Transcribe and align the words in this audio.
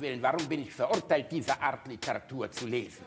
Gottes 0.00 0.02
Willen, 0.02 0.22
warum 0.22 0.46
bin 0.48 0.62
ich 0.62 0.72
verurteilt, 0.72 1.26
diese 1.30 1.60
Art 1.60 1.86
Literatur 1.86 2.50
zu 2.50 2.66
lesen? 2.66 3.04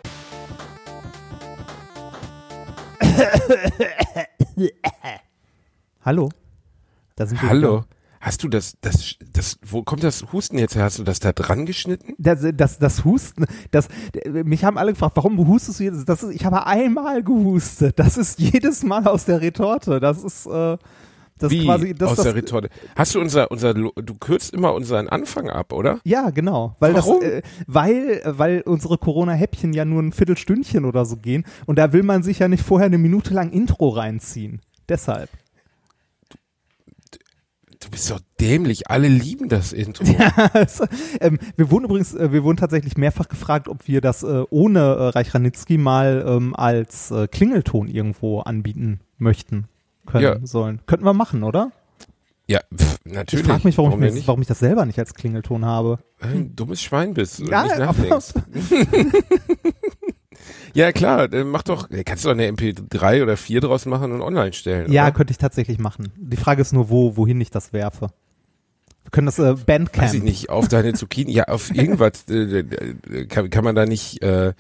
Hallo? 6.06 6.30
Da 7.16 7.26
sind 7.26 7.42
wir 7.42 7.50
Hallo. 7.50 7.78
wieder. 7.78 7.88
Hast 8.22 8.44
du 8.44 8.48
das, 8.48 8.78
das, 8.80 9.16
das, 9.34 9.58
wo 9.64 9.84
kommt 9.84 10.04
das 10.04 10.32
Husten 10.32 10.58
jetzt 10.58 10.76
her? 10.76 10.84
Hast 10.84 10.98
du 11.00 11.04
das 11.04 11.20
da 11.20 11.34
dran 11.34 11.66
geschnitten? 11.66 12.14
Das, 12.18 12.46
das, 12.54 12.80
das 12.80 13.04
Husten, 13.04 13.46
das, 13.72 13.90
mich 14.26 14.64
haben 14.64 14.78
alle 14.78 14.94
gefragt, 14.94 15.18
warum 15.18 15.46
hustest 15.48 15.82
du 15.82 15.84
jetzt? 15.84 16.08
Das 16.08 16.24
ist, 16.24 16.34
ich 16.34 16.46
habe 16.46 16.66
einmal 16.66 17.22
gehustet. 17.22 18.00
Das 18.00 18.18
ist 18.18 18.40
jedes 18.40 18.84
Mal 18.84 19.06
aus 19.08 19.26
der 19.26 19.42
Retorte. 19.42 20.00
Das 20.00 20.24
ist, 20.24 20.46
äh, 20.46 20.78
das 21.44 21.52
Wie 21.52 21.66
quasi, 21.66 21.94
das, 21.94 22.12
aus 22.12 22.16
das, 22.16 22.26
der 22.26 22.36
Retorte? 22.36 22.70
Hast 22.96 23.16
du 23.16 23.20
unser, 23.20 23.52
unser, 23.52 23.74
du 23.74 24.14
kürzt 24.20 24.54
immer 24.54 24.74
unseren 24.74 25.10
Anfang 25.10 25.50
ab, 25.50 25.74
oder? 25.74 26.00
Ja, 26.06 26.30
genau. 26.30 26.76
Weil 26.80 26.94
Warum? 26.94 27.20
das, 27.20 27.30
äh, 27.30 27.42
weil, 27.68 28.22
weil 28.26 28.62
unsere 28.62 28.98
Corona-Häppchen 28.98 29.74
ja 29.74 29.84
nur 29.84 30.02
ein 30.02 30.14
Viertelstündchen 30.14 30.86
oder 30.86 31.06
so 31.06 31.18
gehen 31.18 31.44
und 31.66 31.78
da 31.78 31.92
will 31.92 32.04
man 32.04 32.24
sich 32.24 32.40
ja 32.40 32.48
nicht 32.48 32.64
vorher 32.64 32.86
eine 32.86 32.98
Minute 32.98 33.34
lang 33.34 33.52
Intro 33.52 33.90
reinziehen. 33.90 34.62
Deshalb. 34.88 35.30
Du 37.84 37.90
bist 37.90 38.10
doch 38.10 38.22
dämlich. 38.40 38.90
Alle 38.90 39.10
lieben 39.10 39.50
das 39.50 39.74
Intro. 39.74 40.06
Also, 40.54 40.86
ähm, 41.20 41.40
wir 41.58 41.70
wurden 41.70 41.86
übrigens, 41.86 42.14
äh, 42.14 42.32
wir 42.32 42.44
wurden 42.44 42.58
tatsächlich 42.58 42.96
mehrfach 42.96 43.28
gefragt, 43.28 43.68
ob 43.68 43.88
wir 43.88 44.00
das 44.00 44.24
äh, 44.24 44.44
ohne 44.50 44.80
äh, 44.80 45.08
Reich 45.10 45.34
Ranitzky 45.34 45.78
mal 45.78 46.24
ähm, 46.26 46.56
als 46.56 47.12
äh, 47.12 47.28
Klingelton 47.28 47.88
irgendwo 47.88 48.40
anbieten 48.40 49.02
möchten, 49.18 49.66
können, 50.06 50.24
Ja. 50.24 50.38
sollen. 50.46 50.82
Könnten 50.86 51.06
wir 51.06 51.14
machen, 51.14 51.44
oder? 51.44 51.72
Ja, 52.48 52.60
pff, 52.76 52.98
Ich 53.06 53.14
natürlich. 53.14 53.46
frage 53.46 53.62
mich, 53.66 53.78
warum, 53.78 53.92
ich 53.94 53.98
mir, 54.00 54.12
nicht? 54.12 54.28
warum 54.28 54.42
ich 54.42 54.48
das 54.48 54.60
selber 54.60 54.86
nicht 54.86 55.00
als 55.00 55.14
Klingelton 55.14 55.64
habe. 55.66 56.00
Du 56.20 56.28
ein 56.28 56.56
dummes 56.56 56.82
Schwein 56.82 57.14
bist 57.14 57.40
und 57.40 57.50
Ja, 57.50 57.64
nicht 57.64 57.78
nachdenkst. 57.78 58.34
ja, 60.74 60.92
klar, 60.92 61.28
dann 61.28 61.48
mach 61.50 61.64
doch, 61.64 61.88
kannst 62.06 62.26
du 62.26 62.30
doch 62.30 62.36
eine 62.36 62.48
MP3 62.50 63.24
oder 63.24 63.38
4 63.38 63.62
draus 63.62 63.86
machen 63.86 64.12
und 64.12 64.22
online 64.22 64.54
stellen. 64.54 64.92
Ja, 64.92 65.04
oder? 65.04 65.12
könnte 65.14 65.32
ich 65.32 65.38
tatsächlich 65.38 65.80
machen. 65.80 66.12
Die 66.18 66.38
Frage 66.38 66.62
ist 66.62 66.74
nur, 66.74 66.90
wo, 66.90 67.16
wohin 67.16 67.40
ich 67.40 67.50
das 67.52 67.72
werfe. 67.74 68.08
Wir 69.04 69.12
können 69.12 69.26
das 69.28 69.40
äh, 69.40 69.54
Bandcamp. 69.66 70.06
Weiß 70.08 70.14
ich 70.14 70.24
nicht, 70.24 70.50
auf 70.50 70.68
deine 70.68 70.94
Zucchini, 70.94 71.32
ja, 71.32 71.46
auf 71.46 71.74
irgendwas, 71.76 72.26
äh, 72.30 72.60
äh, 72.60 73.26
kann, 73.28 73.50
kann 73.50 73.64
man 73.64 73.76
da 73.76 73.86
nicht, 73.86 74.22
äh, 74.24 74.54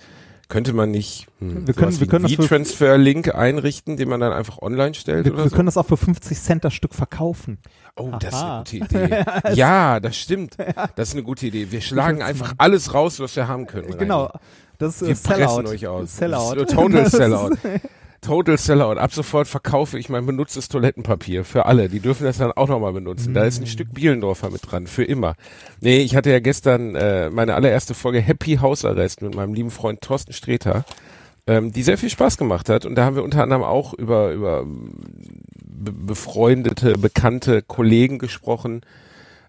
könnte 0.53 0.71
man 0.73 0.91
nicht 0.91 1.25
hm, 1.39 1.65
Wir 1.67 1.73
können- 1.73 1.99
wir 1.99 2.07
können 2.07 2.23
das 2.23 2.33
für- 2.33 2.43
V-Transfer-Link 2.43 3.33
einrichten, 3.33 3.97
den 3.97 4.07
man 4.07 4.19
dann 4.19 4.31
einfach 4.31 4.59
online 4.61 4.93
stellt 4.93 5.25
Wir, 5.25 5.33
oder 5.33 5.43
wir 5.45 5.49
so? 5.49 5.55
können 5.55 5.65
das 5.65 5.77
auch 5.77 5.87
für 5.87 5.97
50 5.97 6.39
Cent 6.39 6.63
das 6.63 6.73
Stück 6.75 6.93
verkaufen. 6.93 7.57
Oh, 7.95 8.11
das 8.19 8.33
ist 8.33 8.39
Aha. 8.39 8.63
eine 8.69 8.79
gute 8.79 8.97
Idee. 9.03 9.25
ja, 9.55 9.99
das 9.99 10.15
stimmt. 10.15 10.55
Das 10.95 11.09
ist 11.09 11.15
eine 11.15 11.23
gute 11.23 11.47
Idee. 11.47 11.71
Wir 11.71 11.81
schlagen 11.81 12.21
einfach 12.21 12.53
alles 12.59 12.93
raus, 12.93 13.19
was 13.19 13.35
wir 13.35 13.47
haben 13.47 13.65
können. 13.67 13.97
Genau. 13.97 14.31
Das 14.77 15.01
ist 15.01 15.07
Wir 15.07 15.15
Sellout. 15.15 15.45
pressen 15.63 15.67
euch 15.67 15.87
aus. 15.87 16.15
Sellout. 16.17 16.55
Das 16.55 16.63
ist 16.69 16.73
Total 16.75 17.09
Sellout. 17.09 17.49
Total 18.23 18.57
Sellout. 18.57 18.97
Ab 18.97 19.13
sofort 19.13 19.47
verkaufe 19.47 19.99
ich 19.99 20.07
mein 20.07 20.25
benutztes 20.25 20.69
Toilettenpapier 20.69 21.43
für 21.43 21.65
alle. 21.65 21.89
Die 21.89 21.99
dürfen 21.99 22.23
das 22.23 22.37
dann 22.37 22.53
auch 22.53 22.69
nochmal 22.69 22.93
benutzen. 22.93 23.33
Da 23.33 23.43
ist 23.43 23.61
ein 23.61 23.67
Stück 23.67 23.93
Bielendorfer 23.93 24.49
mit 24.49 24.61
dran. 24.63 24.87
Für 24.87 25.03
immer. 25.03 25.35
Nee, 25.81 25.97
ich 25.97 26.15
hatte 26.15 26.31
ja 26.31 26.39
gestern 26.39 26.95
äh, 26.95 27.29
meine 27.29 27.53
allererste 27.55 27.93
Folge 27.93 28.21
Happy 28.21 28.55
Hausarrest 28.61 29.21
mit 29.21 29.35
meinem 29.35 29.53
lieben 29.53 29.71
Freund 29.71 29.99
Thorsten 29.99 30.31
Streter, 30.31 30.85
ähm, 31.47 31.73
die 31.73 31.83
sehr 31.83 31.97
viel 31.97 32.09
Spaß 32.09 32.37
gemacht 32.37 32.69
hat. 32.69 32.85
Und 32.85 32.95
da 32.95 33.03
haben 33.03 33.17
wir 33.17 33.23
unter 33.23 33.43
anderem 33.43 33.63
auch 33.63 33.93
über, 33.93 34.31
über 34.31 34.65
be 34.65 35.91
befreundete, 35.91 36.93
bekannte 36.93 37.61
Kollegen 37.61 38.19
gesprochen, 38.19 38.81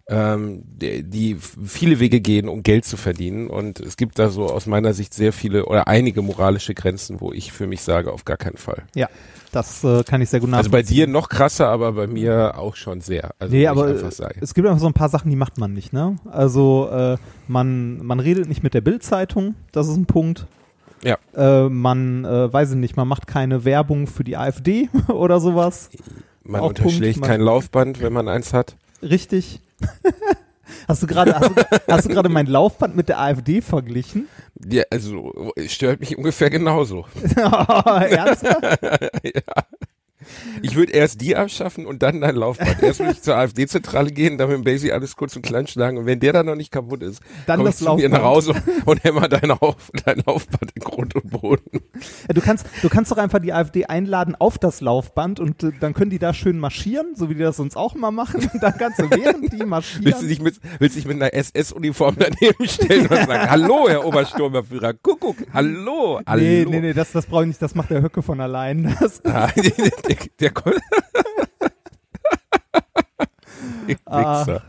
ähm, 0.07 0.63
die, 0.67 1.03
die 1.03 1.37
viele 1.37 1.99
Wege 2.01 2.21
gehen, 2.21 2.49
um 2.49 2.63
Geld 2.63 2.85
zu 2.85 2.97
verdienen. 2.97 3.49
Und 3.49 3.81
es 3.81 3.97
gibt 3.97 4.19
da 4.19 4.29
so 4.29 4.45
aus 4.47 4.67
meiner 4.67 4.93
Sicht 4.93 5.15
sehr 5.15 5.33
viele 5.33 5.65
oder 5.67 5.89
einige 5.89 6.21
moralische 6.23 6.75
Grenzen, 6.75 7.21
wo 7.21 7.33
ich 7.33 7.53
für 7.53 7.67
mich 7.67 7.81
sage, 7.81 8.13
auf 8.13 8.25
gar 8.25 8.37
keinen 8.37 8.57
Fall. 8.59 8.83
Ja, 8.95 9.09
das 9.53 9.83
äh, 9.85 10.03
kann 10.05 10.21
ich 10.21 10.29
sehr 10.29 10.41
gut 10.41 10.53
Also 10.53 10.69
bei 10.71 10.79
nachvollziehen. 10.79 10.97
dir 10.97 11.07
noch 11.07 11.29
krasser, 11.29 11.69
aber 11.69 11.93
bei 11.93 12.07
mir 12.07 12.59
auch 12.59 12.77
schon 12.77 13.01
sehr. 13.01 13.31
Also 13.39 13.55
Nee, 13.55 13.67
muss 13.69 13.79
aber 13.79 13.91
äh, 13.95 14.11
sagen. 14.11 14.39
es 14.43 14.53
gibt 14.53 14.67
einfach 14.67 14.81
so 14.81 14.87
ein 14.89 14.93
paar 14.93 15.09
Sachen, 15.09 15.31
die 15.31 15.37
macht 15.37 15.57
man 15.59 15.73
nicht, 15.73 15.93
ne? 15.93 16.17
Also 16.31 16.89
äh, 16.93 17.17
man, 17.49 18.05
man 18.05 18.21
redet 18.21 18.49
nicht 18.49 18.63
mit 18.63 18.75
der 18.75 18.81
Bild-Zeitung, 18.83 19.55
das 19.73 19.89
ist 19.89 19.97
ein 19.97 20.07
Punkt. 20.07 20.47
Ja. 21.03 21.19
Äh, 21.37 21.69
man, 21.69 22.25
äh, 22.25 22.53
weiß 22.53 22.71
ich 22.73 22.77
nicht, 22.77 22.97
man 22.97 23.07
macht 23.09 23.27
keine 23.27 23.65
Werbung 23.65 24.07
für 24.07 24.25
die 24.25 24.37
AfD 24.37 24.89
oder 25.09 25.39
sowas. 25.41 25.89
Man 26.43 26.61
auch 26.61 26.69
unterschlägt 26.71 27.15
Punkt, 27.15 27.21
man- 27.21 27.31
kein 27.31 27.41
Laufband, 27.41 28.03
wenn 28.03 28.13
man 28.13 28.29
eins 28.29 28.53
hat. 28.53 28.77
Richtig. 29.03 29.61
Hast 30.89 31.03
du 31.03 31.07
gerade 31.07 31.35
hast 31.35 31.51
du, 31.51 31.55
hast 31.89 32.05
du 32.05 32.09
gerade 32.09 32.29
mein 32.29 32.47
Laufband 32.47 32.97
mit 32.97 33.09
der 33.09 33.21
AfD 33.21 33.61
verglichen? 33.61 34.29
Ja, 34.69 34.85
also 34.91 35.53
stört 35.67 36.01
mich 36.01 36.17
ungefähr 36.17 36.51
genauso. 36.51 37.07
Ernsthaft? 37.37 38.83
ja. 39.25 39.43
Ich 40.63 40.75
würde 40.77 40.93
erst 40.93 41.21
die 41.21 41.37
abschaffen 41.37 41.87
und 41.87 42.03
dann 42.03 42.21
dein 42.21 42.37
Laufband. 42.37 42.83
Erst 42.83 43.01
würde 43.01 43.13
ich 43.13 43.23
zur 43.23 43.37
AfD-Zentrale 43.37 44.11
gehen, 44.11 44.39
dann 44.39 44.49
mit 44.49 44.59
dem 44.59 44.65
Basic 44.65 44.93
alles 44.93 45.17
kurz 45.17 45.37
und 45.37 45.43
klein 45.43 45.67
schlagen 45.67 45.99
und 45.99 46.07
wenn 46.07 46.21
der 46.21 46.33
dann 46.33 46.47
noch 46.47 46.57
nicht 46.57 46.71
kaputt 46.71 47.03
ist, 47.03 47.21
Dann 47.47 47.57
komm 47.59 47.67
das 47.67 47.81
ich 47.81 47.87
zu 47.87 47.97
dir 47.97 48.09
nach 48.09 48.23
Laufband. 48.23 48.57
Hause 48.59 48.83
und 48.87 49.05
hämmer 49.05 49.29
dein, 49.29 49.51
Auf, 49.51 49.91
dein 50.05 50.23
Laufband 50.27 50.73
in 50.75 50.83
Grund 50.83 51.15
und 51.15 51.31
Boden. 51.31 51.81
Du 52.33 52.41
kannst, 52.41 52.67
du 52.83 52.89
kannst 52.89 53.11
doch 53.11 53.19
einfach 53.19 53.39
die 53.41 53.53
AfD 53.53 53.85
einladen 53.87 54.35
auf 54.39 54.59
das 54.59 54.81
Laufband 54.81 55.41
und 55.41 55.63
äh, 55.63 55.73
dann 55.81 55.95
können 55.95 56.11
die 56.11 56.19
da 56.19 56.35
schön 56.35 56.59
marschieren, 56.59 57.15
so 57.15 57.29
wie 57.31 57.35
die 57.35 57.41
das 57.43 57.57
sonst 57.57 57.77
auch 57.77 57.95
immer 57.95 58.11
machen. 58.11 58.49
Und 58.55 58.63
dann 58.63 58.77
kannst 58.77 58.99
du 59.01 59.11
während 59.11 59.53
die 59.53 59.59
Willst 59.59 59.63
du 59.63 59.67
marschieren. 59.67 60.29
dich 60.29 60.41
mit, 60.41 60.57
willst 60.79 60.97
dich 60.97 61.07
mit 61.07 61.17
einer 61.17 61.33
SS-Uniform 61.35 62.17
daneben 62.19 62.67
stellen 62.69 63.07
und 63.07 63.17
sagen, 63.27 63.51
hallo, 63.51 63.89
Herr 63.89 64.05
Obersturmführer, 64.05 64.95
Kuckuck, 64.95 65.37
hallo, 65.53 66.21
hallo. 66.27 66.43
Nee, 66.43 66.67
nee, 66.69 66.81
nee, 66.81 66.93
das, 66.93 67.13
das 67.13 67.27
brauche 67.27 67.43
ich 67.43 67.49
nicht, 67.49 67.63
das 67.63 67.75
macht 67.75 67.91
der 67.91 68.03
Höcke 68.03 68.23
von 68.23 68.41
allein. 68.41 68.97
Das, 69.05 69.21
der, 70.41 70.51
der, 70.51 70.53
Ah, 74.07 74.41
Wichser. 74.47 74.63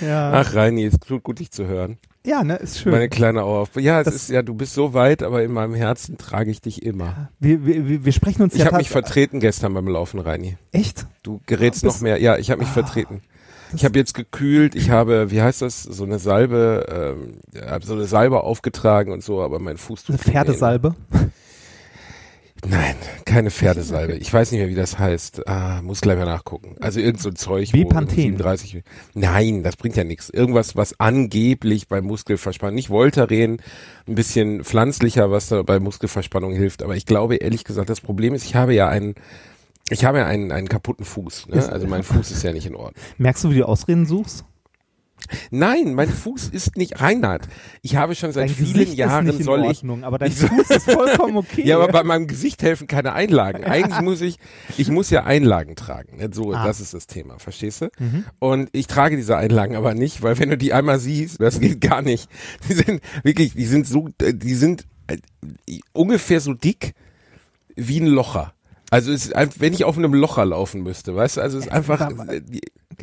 ja. 0.00 0.32
Ach, 0.32 0.54
Reini, 0.54 0.84
es 0.84 0.98
tut 0.98 1.22
gut, 1.22 1.38
dich 1.40 1.50
zu 1.50 1.66
hören. 1.66 1.98
ja, 2.24 2.42
ne, 2.44 2.56
ist 2.56 2.78
schön. 2.80 2.92
Meine 2.92 3.08
kleine 3.08 3.42
Auer. 3.42 3.66
Ja, 3.76 4.00
es 4.00 4.04
Das- 4.06 4.14
ist 4.14 4.30
ja, 4.30 4.42
du 4.42 4.54
bist 4.54 4.74
so 4.74 4.94
weit, 4.94 5.22
aber 5.22 5.42
in 5.42 5.52
meinem 5.52 5.74
Herzen 5.74 6.16
trage 6.18 6.50
ich 6.50 6.60
dich 6.60 6.82
immer. 6.82 7.30
Wir, 7.38 7.64
wir, 7.66 8.04
wir- 8.04 8.12
sprechen 8.12 8.42
uns 8.42 8.54
Ich 8.54 8.60
ja 8.60 8.66
habe 8.66 8.76
mich 8.78 8.90
vertreten 8.90 9.40
gestern 9.40 9.74
beim 9.74 9.88
Laufen, 9.88 10.20
Reini. 10.20 10.56
Echt? 10.72 11.06
Du 11.22 11.40
gerätst 11.46 11.82
Ja, 11.82 11.88
noch 11.88 12.00
mehr. 12.00 12.18
Ja, 12.20 12.36
ich 12.38 12.50
habe 12.50 12.60
mich 12.60 12.70
vertreten. 12.70 13.22
Ich 13.74 13.84
habe 13.86 13.98
jetzt 13.98 14.12
gekühlt, 14.14 14.74
ich 14.74 14.90
habe, 14.90 15.30
wie 15.30 15.40
heißt 15.40 15.62
das, 15.62 15.82
so 15.82 16.04
eine 16.04 16.18
Salbe, 16.18 17.14
ähm, 17.14 17.38
so 17.82 17.94
eine 17.94 18.04
Salbe 18.04 18.42
aufgetragen 18.42 19.12
und 19.12 19.22
so, 19.24 19.40
aber 19.42 19.58
mein 19.60 19.78
Fuß 19.78 20.04
tut 20.04 20.10
Eine 20.16 20.18
Pferdesalbe? 20.32 20.94
weh. 21.10 21.18
Nein, 22.64 22.94
keine 23.24 23.50
Pferdesalbe. 23.50 24.14
Ich 24.14 24.32
weiß 24.32 24.52
nicht 24.52 24.60
mehr, 24.60 24.68
wie 24.68 24.76
das 24.76 24.98
heißt. 24.98 25.48
Ah, 25.48 25.82
muss 25.82 26.00
gleich 26.00 26.16
mal 26.16 26.26
nachgucken. 26.26 26.76
Also 26.80 27.00
irgend 27.00 27.20
so 27.20 27.30
ein 27.30 27.36
Zeug. 27.36 27.70
wo 27.72 27.78
Bepanthen. 27.78 28.16
37. 28.16 28.84
Nein, 29.14 29.64
das 29.64 29.76
bringt 29.76 29.96
ja 29.96 30.04
nichts. 30.04 30.30
Irgendwas, 30.30 30.76
was 30.76 30.98
angeblich 31.00 31.88
bei 31.88 32.00
Muskelverspannung, 32.00 32.76
nicht 32.76 32.90
Voltaren, 32.90 33.60
ein 34.06 34.14
bisschen 34.14 34.62
pflanzlicher, 34.62 35.30
was 35.32 35.48
da 35.48 35.62
bei 35.62 35.80
Muskelverspannung 35.80 36.52
hilft. 36.52 36.82
Aber 36.84 36.94
ich 36.94 37.04
glaube, 37.04 37.36
ehrlich 37.36 37.64
gesagt, 37.64 37.90
das 37.90 38.00
Problem 38.00 38.32
ist, 38.32 38.44
ich 38.44 38.54
habe 38.54 38.74
ja 38.74 38.88
einen, 38.88 39.16
ich 39.90 40.04
habe 40.04 40.18
ja 40.18 40.26
einen, 40.26 40.52
einen 40.52 40.68
kaputten 40.68 41.04
Fuß. 41.04 41.48
Ne? 41.48 41.68
Also 41.68 41.88
mein 41.88 42.04
Fuß 42.04 42.30
ist 42.30 42.44
ja 42.44 42.52
nicht 42.52 42.66
in 42.66 42.76
Ordnung. 42.76 42.94
Merkst 43.18 43.42
du, 43.42 43.50
wie 43.50 43.58
du 43.58 43.66
Ausreden 43.66 44.06
suchst? 44.06 44.44
Nein, 45.50 45.94
mein 45.94 46.08
Fuß 46.08 46.48
ist 46.48 46.76
nicht 46.76 47.00
Reinhard. 47.00 47.48
Ich 47.82 47.96
habe 47.96 48.14
schon 48.14 48.32
seit 48.32 48.48
Dein 48.48 48.54
vielen 48.54 48.72
Gesicht 48.74 48.94
Jahren 48.94 49.26
ist 49.26 49.32
nicht 49.32 49.40
in 49.40 49.44
soll 49.44 49.60
ich 49.62 49.78
Ordnung, 49.78 50.04
aber 50.04 50.18
dein 50.18 50.30
ich 50.30 50.38
Fuß 50.38 50.70
ist 50.70 50.90
vollkommen 50.90 51.36
okay. 51.38 51.62
Ja, 51.66 51.76
aber 51.76 51.88
bei 51.88 52.02
meinem 52.04 52.26
Gesicht 52.26 52.62
helfen 52.62 52.86
keine 52.86 53.12
Einlagen. 53.12 53.64
Eigentlich 53.64 54.00
muss 54.00 54.20
ich, 54.20 54.36
ich 54.76 54.88
muss 54.90 55.10
ja 55.10 55.24
Einlagen 55.24 55.76
tragen. 55.76 56.16
Ne? 56.16 56.30
So, 56.32 56.52
Ah. 56.52 56.66
das 56.66 56.80
ist 56.80 56.94
das 56.94 57.06
Thema, 57.06 57.38
verstehst 57.38 57.82
du? 57.82 57.88
Mhm. 57.98 58.24
Und 58.38 58.68
ich 58.72 58.86
trage 58.86 59.16
diese 59.16 59.36
Einlagen 59.36 59.76
aber 59.76 59.94
nicht, 59.94 60.22
weil 60.22 60.38
wenn 60.38 60.50
du 60.50 60.56
die 60.58 60.72
einmal 60.72 60.98
siehst, 60.98 61.40
das 61.40 61.60
geht 61.60 61.80
gar 61.80 62.02
nicht. 62.02 62.28
Die 62.68 62.74
sind 62.74 63.00
wirklich, 63.22 63.54
die 63.54 63.66
sind 63.66 63.86
so, 63.86 64.08
die 64.20 64.54
sind 64.54 64.86
äh, 65.06 65.18
ungefähr 65.92 66.40
so 66.40 66.54
dick 66.54 66.94
wie 67.76 68.00
ein 68.00 68.06
Locher. 68.06 68.52
Also 68.90 69.10
es 69.10 69.32
wenn 69.58 69.72
ich 69.72 69.84
auf 69.84 69.96
einem 69.96 70.12
Locher 70.12 70.44
laufen 70.44 70.82
müsste, 70.82 71.16
weißt 71.16 71.38
du, 71.38 71.40
also 71.40 71.56
es 71.58 71.64
ist 71.64 71.72
einfach, 71.72 72.10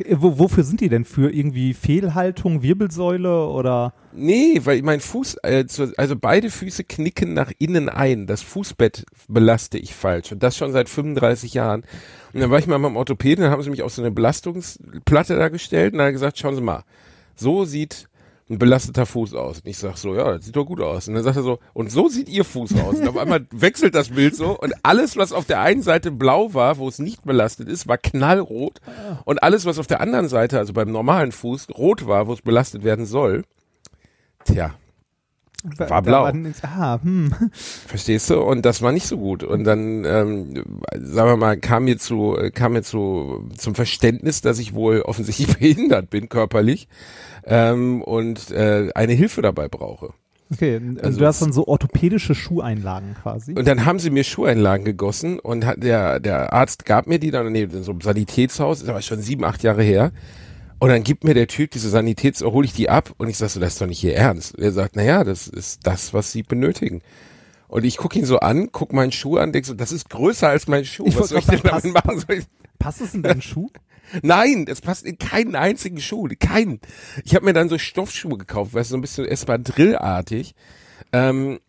äh, 0.00 0.16
Wo, 0.18 0.38
wofür 0.38 0.64
sind 0.64 0.80
die 0.80 0.88
denn? 0.88 1.04
Für 1.04 1.30
irgendwie 1.30 1.74
Fehlhaltung, 1.74 2.62
Wirbelsäule 2.62 3.46
oder? 3.46 3.94
Nee, 4.12 4.60
weil 4.64 4.82
mein 4.82 5.00
Fuß, 5.00 5.38
zu, 5.68 5.92
also 5.96 6.16
beide 6.16 6.50
Füße 6.50 6.84
knicken 6.84 7.34
nach 7.34 7.52
innen 7.58 7.88
ein. 7.88 8.26
Das 8.26 8.42
Fußbett 8.42 9.04
belaste 9.28 9.78
ich 9.78 9.94
falsch. 9.94 10.32
Und 10.32 10.42
das 10.42 10.56
schon 10.56 10.72
seit 10.72 10.88
35 10.88 11.54
Jahren. 11.54 11.84
Und 12.32 12.40
dann 12.40 12.50
war 12.50 12.58
ich 12.58 12.66
mal 12.66 12.78
beim 12.78 12.96
Orthopäden, 12.96 13.42
dann 13.42 13.52
haben 13.52 13.62
sie 13.62 13.70
mich 13.70 13.82
auf 13.82 13.92
so 13.92 14.02
eine 14.02 14.10
Belastungsplatte 14.10 15.36
da 15.36 15.48
gestellt 15.48 15.94
und 15.94 15.98
dann 15.98 16.12
gesagt, 16.12 16.38
schauen 16.38 16.54
Sie 16.54 16.60
mal, 16.60 16.84
so 17.34 17.64
sieht 17.64 18.09
ein 18.50 18.58
belasteter 18.58 19.06
Fuß 19.06 19.34
aus. 19.34 19.60
Und 19.60 19.66
ich 19.68 19.78
sag 19.78 19.96
so, 19.96 20.14
ja, 20.14 20.32
das 20.32 20.44
sieht 20.44 20.56
doch 20.56 20.66
gut 20.66 20.80
aus. 20.80 21.08
Und 21.08 21.14
dann 21.14 21.22
sagt 21.22 21.36
er 21.36 21.42
so, 21.42 21.60
und 21.72 21.90
so 21.90 22.08
sieht 22.08 22.28
Ihr 22.28 22.44
Fuß 22.44 22.74
aus. 22.80 22.96
Und 22.96 23.08
auf 23.08 23.16
einmal 23.16 23.46
wechselt 23.50 23.94
das 23.94 24.10
Bild 24.10 24.34
so 24.34 24.58
und 24.58 24.74
alles, 24.82 25.16
was 25.16 25.32
auf 25.32 25.44
der 25.44 25.60
einen 25.60 25.82
Seite 25.82 26.10
blau 26.10 26.52
war, 26.52 26.78
wo 26.78 26.88
es 26.88 26.98
nicht 26.98 27.24
belastet 27.24 27.68
ist, 27.68 27.86
war 27.86 27.96
knallrot. 27.96 28.80
Und 29.24 29.42
alles, 29.42 29.64
was 29.66 29.78
auf 29.78 29.86
der 29.86 30.00
anderen 30.00 30.28
Seite, 30.28 30.58
also 30.58 30.72
beim 30.72 30.90
normalen 30.90 31.32
Fuß, 31.32 31.68
rot 31.70 32.06
war, 32.06 32.26
wo 32.26 32.32
es 32.32 32.42
belastet 32.42 32.84
werden 32.84 33.06
soll, 33.06 33.44
Tja, 34.44 34.74
war 35.76 36.02
blau. 36.02 36.24
War, 36.24 36.34
ah, 36.62 36.98
hm. 37.02 37.34
Verstehst 37.52 38.30
du? 38.30 38.40
Und 38.40 38.64
das 38.64 38.80
war 38.80 38.92
nicht 38.92 39.06
so 39.06 39.18
gut. 39.18 39.44
Und 39.44 39.64
dann, 39.64 40.04
ähm, 40.04 40.64
sagen 40.94 41.30
wir 41.30 41.36
mal, 41.36 41.58
kam 41.58 41.84
mir 41.84 41.98
zu, 41.98 42.36
kam 42.54 42.72
mir 42.72 42.82
zu 42.82 43.48
zum 43.56 43.74
Verständnis, 43.74 44.40
dass 44.40 44.58
ich 44.58 44.72
wohl 44.72 45.02
offensichtlich 45.02 45.56
behindert 45.58 46.10
bin 46.10 46.28
körperlich 46.28 46.88
ähm, 47.44 48.02
und 48.02 48.50
äh, 48.50 48.90
eine 48.94 49.12
Hilfe 49.12 49.42
dabei 49.42 49.68
brauche. 49.68 50.12
Okay, 50.52 50.80
also 51.00 51.20
du 51.20 51.26
hast 51.26 51.42
dann 51.42 51.52
so 51.52 51.68
orthopädische 51.68 52.34
Schuheinlagen 52.34 53.14
quasi. 53.14 53.54
Und 53.54 53.68
dann 53.68 53.84
haben 53.84 54.00
sie 54.00 54.10
mir 54.10 54.24
Schuheinlagen 54.24 54.84
gegossen 54.84 55.38
und 55.38 55.64
hat 55.64 55.82
der 55.82 56.18
der 56.18 56.52
Arzt 56.52 56.84
gab 56.84 57.06
mir 57.06 57.20
die 57.20 57.30
dann 57.30 57.52
nee, 57.52 57.62
in 57.62 57.84
so 57.84 57.92
einem 57.92 58.00
Sanitätshaus, 58.00 58.82
ist 58.82 58.88
aber 58.88 59.00
schon 59.00 59.20
sieben, 59.20 59.44
acht 59.44 59.62
Jahre 59.62 59.82
her. 59.82 60.10
Und 60.80 60.88
dann 60.88 61.04
gibt 61.04 61.24
mir 61.24 61.34
der 61.34 61.46
Typ 61.46 61.70
diese 61.70 61.90
Sanitäts, 61.90 62.42
hole 62.42 62.64
ich 62.64 62.72
die 62.72 62.88
ab 62.88 63.12
und 63.18 63.28
ich 63.28 63.36
sag 63.36 63.50
so, 63.50 63.60
das 63.60 63.74
ist 63.74 63.80
doch 63.80 63.86
nicht 63.86 64.02
Ihr 64.02 64.16
Ernst. 64.16 64.58
Er 64.58 64.72
sagt, 64.72 64.96
na 64.96 65.02
ja, 65.02 65.24
das 65.24 65.46
ist 65.46 65.86
das, 65.86 66.14
was 66.14 66.32
Sie 66.32 66.42
benötigen. 66.42 67.02
Und 67.68 67.84
ich 67.84 67.98
gucke 67.98 68.18
ihn 68.18 68.24
so 68.24 68.40
an, 68.40 68.70
guck 68.72 68.92
meinen 68.92 69.12
Schuh 69.12 69.36
an, 69.36 69.52
denk 69.52 69.66
so, 69.66 69.74
das 69.74 69.92
ist 69.92 70.08
größer 70.10 70.48
als 70.48 70.66
mein 70.66 70.84
Schuh. 70.84 71.04
Ich 71.06 71.18
was 71.18 71.28
soll 71.28 71.38
ich 71.38 71.46
denn 71.46 71.60
damit 71.62 71.92
machen? 71.92 72.18
Soll 72.18 72.38
ich, 72.38 72.46
Passt 72.80 73.02
es 73.02 73.14
in 73.14 73.22
deinen 73.22 73.42
Schuh? 73.42 73.68
Nein, 74.22 74.66
es 74.68 74.80
passt 74.80 75.04
in 75.04 75.18
keinen 75.18 75.54
einzigen 75.54 76.00
Schuh, 76.00 76.28
keinen. 76.38 76.80
Ich 77.24 77.34
habe 77.34 77.44
mir 77.44 77.52
dann 77.52 77.68
so 77.68 77.78
Stoffschuhe 77.78 78.38
gekauft, 78.38 78.74
weißt 78.74 78.90
du, 78.90 78.92
so 78.92 78.98
ein 78.98 79.02
bisschen 79.02 79.26
Espadrillartig. 79.26 80.54
Ähm, 81.12 81.60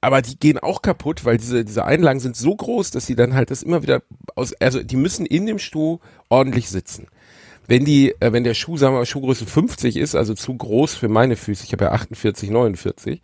aber 0.00 0.22
die 0.22 0.38
gehen 0.38 0.58
auch 0.58 0.82
kaputt, 0.82 1.24
weil 1.24 1.36
diese, 1.36 1.64
diese 1.64 1.84
Einlagen 1.84 2.20
sind 2.20 2.36
so 2.36 2.54
groß, 2.54 2.90
dass 2.92 3.06
sie 3.06 3.16
dann 3.16 3.34
halt 3.34 3.50
das 3.50 3.62
immer 3.62 3.82
wieder 3.82 4.02
aus, 4.34 4.52
also 4.54 4.82
die 4.82 4.96
müssen 4.96 5.26
in 5.26 5.46
dem 5.46 5.58
Schuh 5.58 5.98
ordentlich 6.28 6.68
sitzen. 6.68 7.08
Wenn 7.66 7.84
die, 7.84 8.14
äh, 8.20 8.32
wenn 8.32 8.44
der 8.44 8.54
Schuh, 8.54 8.76
sagen 8.76 8.94
wir 8.94 8.98
mal, 8.98 9.06
Schuhgröße 9.06 9.46
50 9.46 9.96
ist, 9.96 10.14
also 10.14 10.34
zu 10.34 10.54
groß 10.54 10.94
für 10.94 11.08
meine 11.08 11.36
Füße, 11.36 11.64
ich 11.64 11.72
habe 11.72 11.86
ja 11.86 11.92
48, 11.92 12.50
49, 12.50 13.22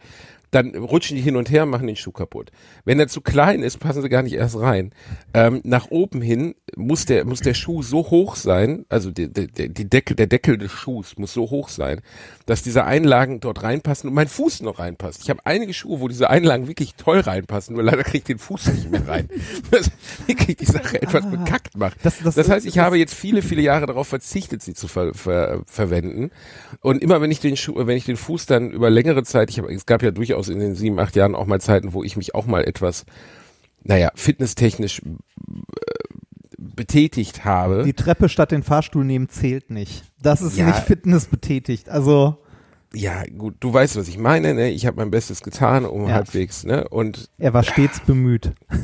dann 0.50 0.74
rutschen 0.74 1.16
die 1.16 1.22
hin 1.22 1.36
und 1.36 1.50
her, 1.50 1.64
machen 1.66 1.86
den 1.86 1.96
Schuh 1.96 2.12
kaputt. 2.12 2.50
Wenn 2.84 2.98
er 2.98 3.06
zu 3.08 3.20
klein 3.20 3.62
ist, 3.62 3.78
passen 3.78 4.02
sie 4.02 4.08
gar 4.08 4.22
nicht 4.22 4.34
erst 4.34 4.58
rein. 4.58 4.90
Ähm, 5.32 5.60
nach 5.64 5.90
oben 5.90 6.20
hin 6.22 6.54
muss 6.76 7.04
der, 7.06 7.24
muss 7.24 7.40
der 7.40 7.54
Schuh 7.54 7.82
so 7.82 7.98
hoch 8.10 8.34
sein, 8.36 8.84
also 8.88 9.10
die, 9.10 9.32
die, 9.32 9.46
die 9.68 9.88
Deckel, 9.88 10.16
der 10.16 10.26
Deckel 10.26 10.58
des 10.58 10.72
Schuhs 10.72 11.16
muss 11.18 11.32
so 11.32 11.50
hoch 11.50 11.68
sein, 11.68 12.00
dass 12.46 12.62
diese 12.62 12.84
Einlagen 12.84 13.40
dort 13.40 13.62
reinpassen 13.62 14.08
und 14.08 14.14
mein 14.14 14.26
Fuß 14.28 14.62
noch 14.62 14.78
reinpasst. 14.80 15.20
Ich 15.22 15.30
habe 15.30 15.40
einige 15.44 15.72
Schuhe, 15.72 16.00
wo 16.00 16.08
diese 16.08 16.30
Einlagen 16.30 16.66
wirklich 16.68 16.94
toll 16.96 17.20
reinpassen, 17.20 17.74
nur 17.74 17.84
leider 17.84 18.02
kriege 18.02 18.18
ich 18.18 18.24
den 18.24 18.38
Fuß 18.38 18.66
nicht 18.72 18.90
mehr 18.90 19.06
rein. 19.06 19.28
Das 19.70 19.88
wirklich 20.26 20.56
die 20.56 20.64
Sache 20.64 21.00
etwas 21.00 21.30
bekackt 21.30 21.76
macht. 21.76 21.96
Das- 22.04 22.18
Das, 22.18 22.34
das- 22.34 22.48
heißt, 22.48 22.66
ich 22.66 22.78
habe 22.78 22.96
jetzt 22.98 23.14
viele, 23.14 23.42
viele 23.42 23.62
Jahre 23.62 23.86
darauf 23.86 24.08
verzichtet, 24.08 24.62
sie 24.62 24.74
zu 24.74 24.88
ver, 24.88 25.14
ver, 25.14 25.62
verwenden. 25.66 26.30
Und 26.80 27.02
immer 27.02 27.20
wenn 27.20 27.30
ich 27.30 27.38
den 27.40 27.56
Schuh, 27.56 27.74
wenn 27.76 27.96
ich 27.96 28.04
den 28.04 28.16
Fuß 28.16 28.46
dann 28.46 28.70
über 28.70 28.90
längere 28.90 29.22
Zeit, 29.22 29.50
ich 29.50 29.58
habe, 29.58 29.72
es 29.72 29.86
gab 29.86 30.02
ja 30.02 30.10
durchaus 30.10 30.39
in 30.48 30.58
den 30.60 30.74
sieben, 30.74 30.98
acht 30.98 31.16
Jahren 31.16 31.34
auch 31.34 31.46
mal 31.46 31.60
Zeiten, 31.60 31.92
wo 31.92 32.02
ich 32.02 32.16
mich 32.16 32.34
auch 32.34 32.46
mal 32.46 32.64
etwas, 32.64 33.04
naja, 33.82 34.10
fitnesstechnisch 34.14 35.00
äh, 35.00 35.10
betätigt 36.58 37.44
habe. 37.44 37.82
Die 37.84 37.92
Treppe 37.94 38.28
statt 38.28 38.50
den 38.50 38.62
Fahrstuhl 38.62 39.04
nehmen 39.04 39.28
zählt 39.28 39.70
nicht. 39.70 40.04
Das 40.20 40.42
ist 40.42 40.56
Ja. 40.56 40.66
nicht 40.66 40.78
Fitness 40.78 41.26
betätigt. 41.26 41.88
Also, 41.88 42.38
ja, 42.92 43.22
gut, 43.36 43.54
du 43.60 43.72
weißt, 43.72 43.96
was 43.96 44.08
ich 44.08 44.18
meine, 44.18 44.52
ne? 44.54 44.70
Ich 44.70 44.84
habe 44.86 44.96
mein 44.96 45.10
Bestes 45.10 45.42
getan, 45.42 45.84
um 45.84 46.08
Ja. 46.08 46.14
halbwegs, 46.14 46.64
ne? 46.64 46.88
Und 46.88 47.30
er 47.38 47.54
war 47.54 47.62
stets 47.62 48.00
bemüht. 48.00 48.52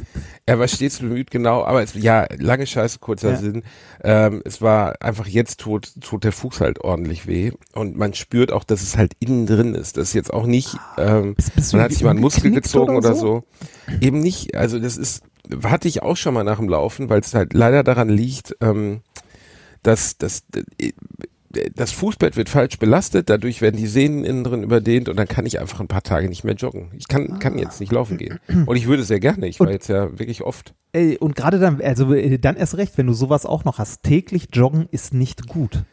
Er 0.49 0.61
war 0.61 0.69
stets 0.69 1.01
bemüht, 1.01 1.33
genau, 1.33 1.65
aber 1.65 1.83
es, 1.83 1.95
ja, 1.95 2.25
lange 2.39 2.69
Scheiße, 2.69 3.01
kurzer 3.01 3.31
Ja. 3.33 3.37
Sinn. 3.37 3.65
Ähm, 4.05 4.43
es 4.45 4.63
war 4.63 4.95
einfach 5.03 5.27
jetzt 5.27 5.59
tut, 5.59 6.01
tut 6.01 6.23
der 6.23 6.31
Fuß 6.31 6.61
halt 6.61 6.79
ordentlich 6.85 7.27
weh 7.27 7.51
und 7.75 7.97
man 7.97 8.15
spürt 8.15 8.53
auch, 8.53 8.63
dass 8.63 8.81
es 8.81 8.97
halt 8.97 9.15
innen 9.19 9.47
drin 9.47 9.75
ist. 9.75 9.97
Das 9.97 10.07
ist 10.11 10.15
jetzt 10.15 10.33
auch 10.33 10.47
nicht, 10.47 10.77
ähm, 10.99 11.35
Bist- 11.35 11.53
bist 11.57 11.73
man 11.73 11.83
hat 11.83 11.91
sich 11.91 12.05
mal 12.05 12.11
einen 12.11 12.21
Muskel 12.21 12.53
gezogen 12.53 12.95
oder 12.97 13.09
oder 13.09 13.17
so? 13.17 13.45
so. 13.89 13.95
Eben 14.01 14.21
nicht, 14.21 14.55
also 14.55 14.79
das 14.79 14.97
ist, 14.97 15.25
hatte 15.65 15.89
ich 15.89 16.05
auch 16.05 16.17
schon 16.17 16.33
mal 16.35 16.45
nach 16.45 16.59
dem 16.61 16.69
Laufen, 16.69 17.09
weil 17.09 17.19
es 17.23 17.35
halt 17.35 17.53
leider 17.53 17.83
daran 17.83 18.09
liegt, 18.09 18.55
ähm, 18.61 19.01
dass, 19.83 20.17
dass 20.17 20.45
äh, 20.81 20.93
das 21.75 21.93
Fußbett 21.93 22.37
wird 22.37 22.49
falsch 22.49 22.79
belastet, 22.79 23.29
dadurch 23.31 23.61
werden 23.61 23.77
die 23.77 23.87
Sehnen 23.87 24.25
innen 24.25 24.45
drin 24.45 24.63
überdehnt 24.63 25.09
und 25.09 25.17
dann 25.17 25.29
kann 25.29 25.47
ich 25.47 25.59
einfach 25.61 25.81
ein 25.81 25.89
paar 25.89 26.03
Tage 26.03 26.29
nicht 26.29 26.45
mehr 26.45 26.55
joggen. 26.55 26.91
Ich 26.97 27.09
kann, 27.09 27.39
kann 27.39 27.59
jetzt 27.59 27.81
nicht 27.81 27.93
laufen 27.93 28.17
gehen. 28.19 28.39
Und 28.67 28.77
ich 28.77 28.87
würde 28.87 29.03
sehr 29.05 29.21
gerne, 29.21 29.47
ich 29.47 29.61
war 29.61 29.67
Und- 29.67 29.73
jetzt 29.73 29.89
ja 29.89 30.11
wirklich 30.19 30.43
oft. 30.43 30.75
Ey, 30.93 31.19
und 31.19 31.37
gerade 31.37 31.59
dann, 31.59 31.81
also 31.83 32.13
äh, 32.15 32.39
dann 32.39 32.57
erst 32.57 32.77
recht, 32.77 32.97
wenn 32.97 33.07
du 33.07 33.13
sowas 33.13 33.45
auch 33.45 33.65
noch 33.65 33.79
hast. 33.79 34.03
Täglich 34.03 34.49
joggen 34.53 34.89
ist 34.91 35.13
nicht 35.13 35.47
gut. 35.47 35.85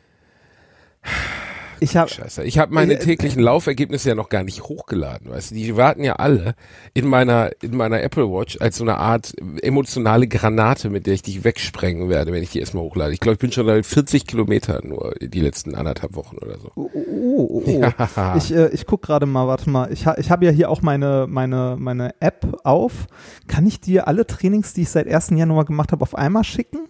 Ich 1.84 1.98
habe. 1.98 2.10
Ich 2.46 2.58
habe 2.58 2.74
meine 2.74 2.98
täglichen 2.98 3.42
Laufergebnisse 3.42 4.10
ja 4.10 4.16
noch 4.16 4.30
gar 4.30 4.44
nicht 4.44 4.64
hochgeladen, 4.64 5.30
weißt 5.30 5.52
du? 5.52 5.56
Die 5.56 5.76
warten 5.76 6.04
ja 6.04 6.14
alle 6.14 6.56
in 6.94 7.08
meiner 7.08 7.52
in 7.62 7.76
meiner 7.76 8.02
Apple 8.02 8.32
Watch 8.32 8.58
als 8.62 8.78
so 8.78 8.86
eine 8.86 8.98
Art 8.98 9.34
emotionale 9.62 10.28
Granate, 10.28 10.90
mit 10.90 11.06
der 11.06 11.14
ich 11.14 11.24
dich 11.24 11.44
wegsprengen 11.44 12.08
werde, 12.08 12.32
wenn 12.32 12.42
ich 12.42 12.52
die 12.52 12.60
erstmal 12.60 12.84
hochlade. 12.84 13.14
Ich 13.14 13.20
glaube, 13.20 13.34
ich 13.34 13.40
bin 13.40 13.52
schon 13.52 13.66
bei 13.66 13.84
40 13.84 14.26
Kilometer 14.26 14.80
nur 14.84 15.14
die 15.20 15.42
letzten 15.42 15.76
anderthalb 15.76 16.16
Wochen 16.16 16.38
oder 16.38 16.58
so. 16.58 16.72
Oh, 16.76 16.90
oh, 16.94 17.02
oh, 17.04 17.64
oh. 17.66 17.82
Ja. 17.82 18.36
Ich, 18.38 18.54
äh, 18.54 18.70
ich 18.70 18.86
guck 18.86 19.02
gerade 19.02 19.26
mal, 19.26 19.48
warte 19.48 19.70
mal. 19.70 19.92
Ich, 19.92 20.06
ha, 20.08 20.16
ich 20.18 20.32
habe 20.32 20.46
ja 20.46 20.52
hier 20.52 20.70
auch 20.70 20.82
meine, 20.82 21.26
meine, 21.28 21.76
meine 21.78 22.16
App 22.22 22.62
auf. 22.64 23.08
Kann 23.48 23.68
ich 23.68 23.82
dir 23.82 24.08
alle 24.08 24.26
Trainings, 24.26 24.74
die 24.74 24.84
ich 24.84 24.90
seit 24.90 25.08
1. 25.08 25.32
Januar 25.32 25.66
gemacht 25.66 25.92
habe, 25.92 26.02
auf 26.02 26.16
einmal 26.16 26.46
schicken? 26.46 26.88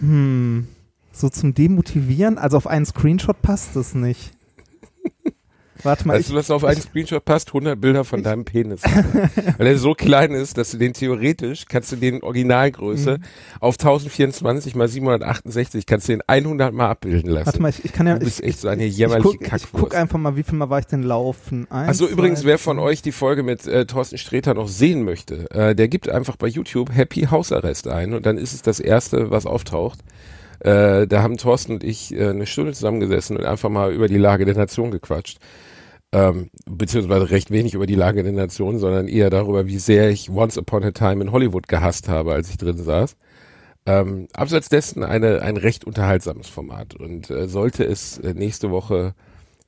Hm. 0.00 0.68
So 1.18 1.28
zum 1.28 1.52
Demotivieren? 1.54 2.38
Also 2.38 2.56
auf 2.56 2.66
einen 2.66 2.86
Screenshot 2.86 3.42
passt 3.42 3.74
das 3.74 3.94
nicht. 3.94 4.32
Warte 5.84 6.08
mal, 6.08 6.14
Weißt 6.14 6.22
ich, 6.28 6.32
du, 6.32 6.38
was 6.38 6.50
auf 6.50 6.64
einen 6.64 6.80
Screenshot 6.80 7.24
passt? 7.24 7.48
100 7.50 7.80
Bilder 7.80 8.04
von 8.04 8.24
deinem 8.24 8.44
Penis. 8.44 8.82
Weil 9.58 9.66
er 9.68 9.78
so 9.78 9.94
klein 9.94 10.32
ist, 10.32 10.58
dass 10.58 10.72
du 10.72 10.76
den 10.76 10.92
theoretisch, 10.92 11.66
kannst 11.68 11.92
du 11.92 11.96
den 11.96 12.20
Originalgröße 12.22 13.18
Mhm. 13.18 13.22
auf 13.60 13.76
1024 13.78 14.74
mal 14.74 14.88
768, 14.88 15.86
kannst 15.86 16.08
du 16.08 16.12
den 16.14 16.22
100 16.26 16.74
mal 16.74 16.88
abbilden 16.88 17.30
lassen. 17.30 17.46
warte 17.46 17.62
mal, 17.62 17.68
ich, 17.70 17.84
ich 17.84 17.92
kann 17.92 18.08
ja. 18.08 18.18
du 18.18 18.24
bist 18.24 18.40
ich, 18.40 18.46
echt 18.46 18.60
so 18.60 18.68
eine 18.68 18.86
ich 18.86 18.96
jämmerliche 18.96 19.38
guck, 19.38 19.52
ich 19.52 19.72
guck 19.72 19.94
einfach 19.94 20.18
mal, 20.18 20.36
wie 20.36 20.42
viel 20.42 20.58
Mal 20.58 20.68
war 20.68 20.80
ich 20.80 20.86
denn 20.86 21.04
laufen? 21.04 21.68
Eins, 21.70 21.88
Also 21.88 22.08
übrigens, 22.08 22.42
wer 22.44 22.58
von 22.58 22.80
euch 22.80 23.00
die 23.02 23.12
Folge 23.12 23.44
mit 23.44 23.64
äh, 23.68 23.86
Thorsten 23.86 24.18
Sträter 24.18 24.54
noch 24.54 24.66
sehen 24.68 25.04
möchte, 25.04 25.48
äh, 25.52 25.76
der 25.76 25.86
gibt 25.86 26.08
einfach 26.08 26.34
bei 26.36 26.48
YouTube 26.48 26.92
Happy 26.92 27.22
Hausarrest 27.30 27.86
ein 27.86 28.14
und 28.14 28.26
dann 28.26 28.36
ist 28.36 28.52
es 28.52 28.62
das 28.62 28.80
erste, 28.80 29.30
was 29.30 29.46
auftaucht. 29.46 30.00
Äh, 30.60 31.06
da 31.06 31.22
haben 31.22 31.36
Thorsten 31.36 31.74
und 31.74 31.84
ich 31.84 32.14
äh, 32.14 32.28
eine 32.28 32.46
Stunde 32.46 32.72
zusammengesessen 32.72 33.36
und 33.36 33.44
einfach 33.44 33.68
mal 33.68 33.92
über 33.92 34.08
die 34.08 34.18
Lage 34.18 34.44
der 34.44 34.56
Nation 34.56 34.90
gequatscht. 34.90 35.38
Ähm, 36.10 36.50
beziehungsweise 36.64 37.30
recht 37.30 37.50
wenig 37.50 37.74
über 37.74 37.86
die 37.86 37.94
Lage 37.94 38.22
der 38.22 38.32
Nation, 38.32 38.78
sondern 38.78 39.08
eher 39.08 39.28
darüber, 39.28 39.66
wie 39.66 39.78
sehr 39.78 40.08
ich 40.08 40.30
Once 40.30 40.56
Upon 40.56 40.84
a 40.84 40.90
Time 40.90 41.22
in 41.22 41.32
Hollywood 41.32 41.68
gehasst 41.68 42.08
habe, 42.08 42.32
als 42.32 42.48
ich 42.48 42.56
drin 42.56 42.78
saß. 42.78 43.16
Ähm, 43.84 44.28
abseits 44.32 44.68
dessen 44.68 45.04
eine, 45.04 45.42
ein 45.42 45.56
recht 45.56 45.84
unterhaltsames 45.84 46.48
Format 46.48 46.94
und 46.94 47.30
äh, 47.30 47.46
sollte 47.46 47.84
es 47.84 48.18
äh, 48.18 48.34
nächste 48.34 48.70
Woche 48.70 49.14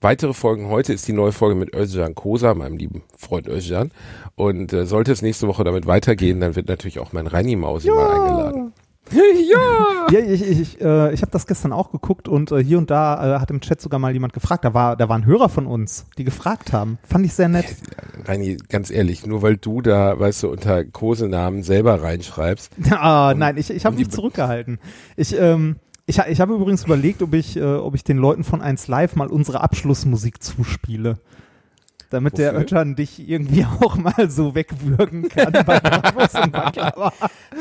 weitere 0.01 0.33
Folgen. 0.33 0.69
Heute 0.69 0.93
ist 0.93 1.07
die 1.09 1.13
neue 1.13 1.33
Folge 1.33 1.55
mit 1.55 1.75
Özcan 1.75 2.15
Kosa, 2.15 2.55
meinem 2.55 2.77
lieben 2.77 3.03
Freund 3.17 3.47
Özcan. 3.49 3.91
Und 4.35 4.73
äh, 4.73 4.87
sollte 4.87 5.13
es 5.13 5.23
nächste 5.23 5.47
Woche 5.49 5.65
damit 5.65 5.87
weitergehen, 5.87 6.41
dann 6.41 6.57
wird 6.57 6.69
natürlich 6.69 6.99
auch 6.99 7.13
mein 7.13 7.27
Reini 7.27 7.57
Mausi 7.57 7.91
mal 7.91 8.11
eingeladen. 8.11 8.73
ja! 9.49 10.07
Ja, 10.11 10.19
ich, 10.21 10.43
ich, 10.43 10.61
ich, 10.61 10.81
äh, 10.81 11.13
ich 11.13 11.23
habe 11.23 11.31
das 11.31 11.47
gestern 11.47 11.73
auch 11.73 11.91
geguckt 11.91 12.29
und 12.29 12.53
äh, 12.53 12.63
hier 12.63 12.79
und 12.79 12.91
da 12.91 13.37
äh, 13.37 13.41
hat 13.41 13.51
im 13.51 13.61
Chat 13.61 13.81
sogar 13.81 13.99
mal 13.99 14.13
jemand 14.13 14.33
gefragt. 14.33 14.65
Da 14.65 14.75
war, 14.75 14.97
da 14.97 15.09
waren 15.09 15.25
Hörer 15.25 15.49
von 15.49 15.67
uns, 15.67 16.07
die 16.19 16.25
gefragt 16.25 16.73
haben. 16.73 16.99
Fand 17.03 17.27
ich 17.27 17.35
sehr 17.35 17.49
nett. 17.49 17.67
Reini, 18.25 18.57
ganz 18.69 18.91
ehrlich, 18.91 19.27
nur 19.27 19.43
weil 19.43 19.57
du 19.57 19.83
da, 19.83 20.19
weißt 20.19 20.45
du, 20.45 20.51
unter 20.51 20.85
Kosenamen 20.85 21.63
selber 21.63 22.03
reinschreibst. 22.03 22.73
Ah, 23.03 23.35
nein, 23.35 23.57
ich, 23.57 23.71
ich 23.71 23.87
habe 23.87 23.97
die 23.97 24.03
mich 24.05 24.13
zurückgehalten. 24.13 24.79
Ich, 25.17 25.39
ähm, 25.39 25.77
ich, 26.07 26.19
ich 26.19 26.41
habe 26.41 26.55
übrigens 26.55 26.85
überlegt, 26.85 27.23
ob 27.23 27.33
ich, 27.35 27.57
äh, 27.57 27.63
ob 27.63 27.95
ich 27.95 28.05
den 28.05 28.19
Leuten 28.19 28.45
von 28.45 28.61
1 28.61 28.89
Live 28.89 29.17
mal 29.17 29.29
unsere 29.29 29.61
Abschlussmusik 29.63 30.43
zuspiele. 30.43 31.19
Damit 32.11 32.39
der 32.39 32.51
Wofür? 32.53 32.63
Ötchan 32.63 32.97
dich 32.97 33.29
irgendwie 33.29 33.65
auch 33.81 33.97
mal 33.97 34.29
so 34.31 34.55
wegwürgen 34.55 35.29
kann 35.29 35.53
bei 35.65 35.79
Bravos 35.81 36.35
und 36.35 36.53
Baklava. 36.53 37.13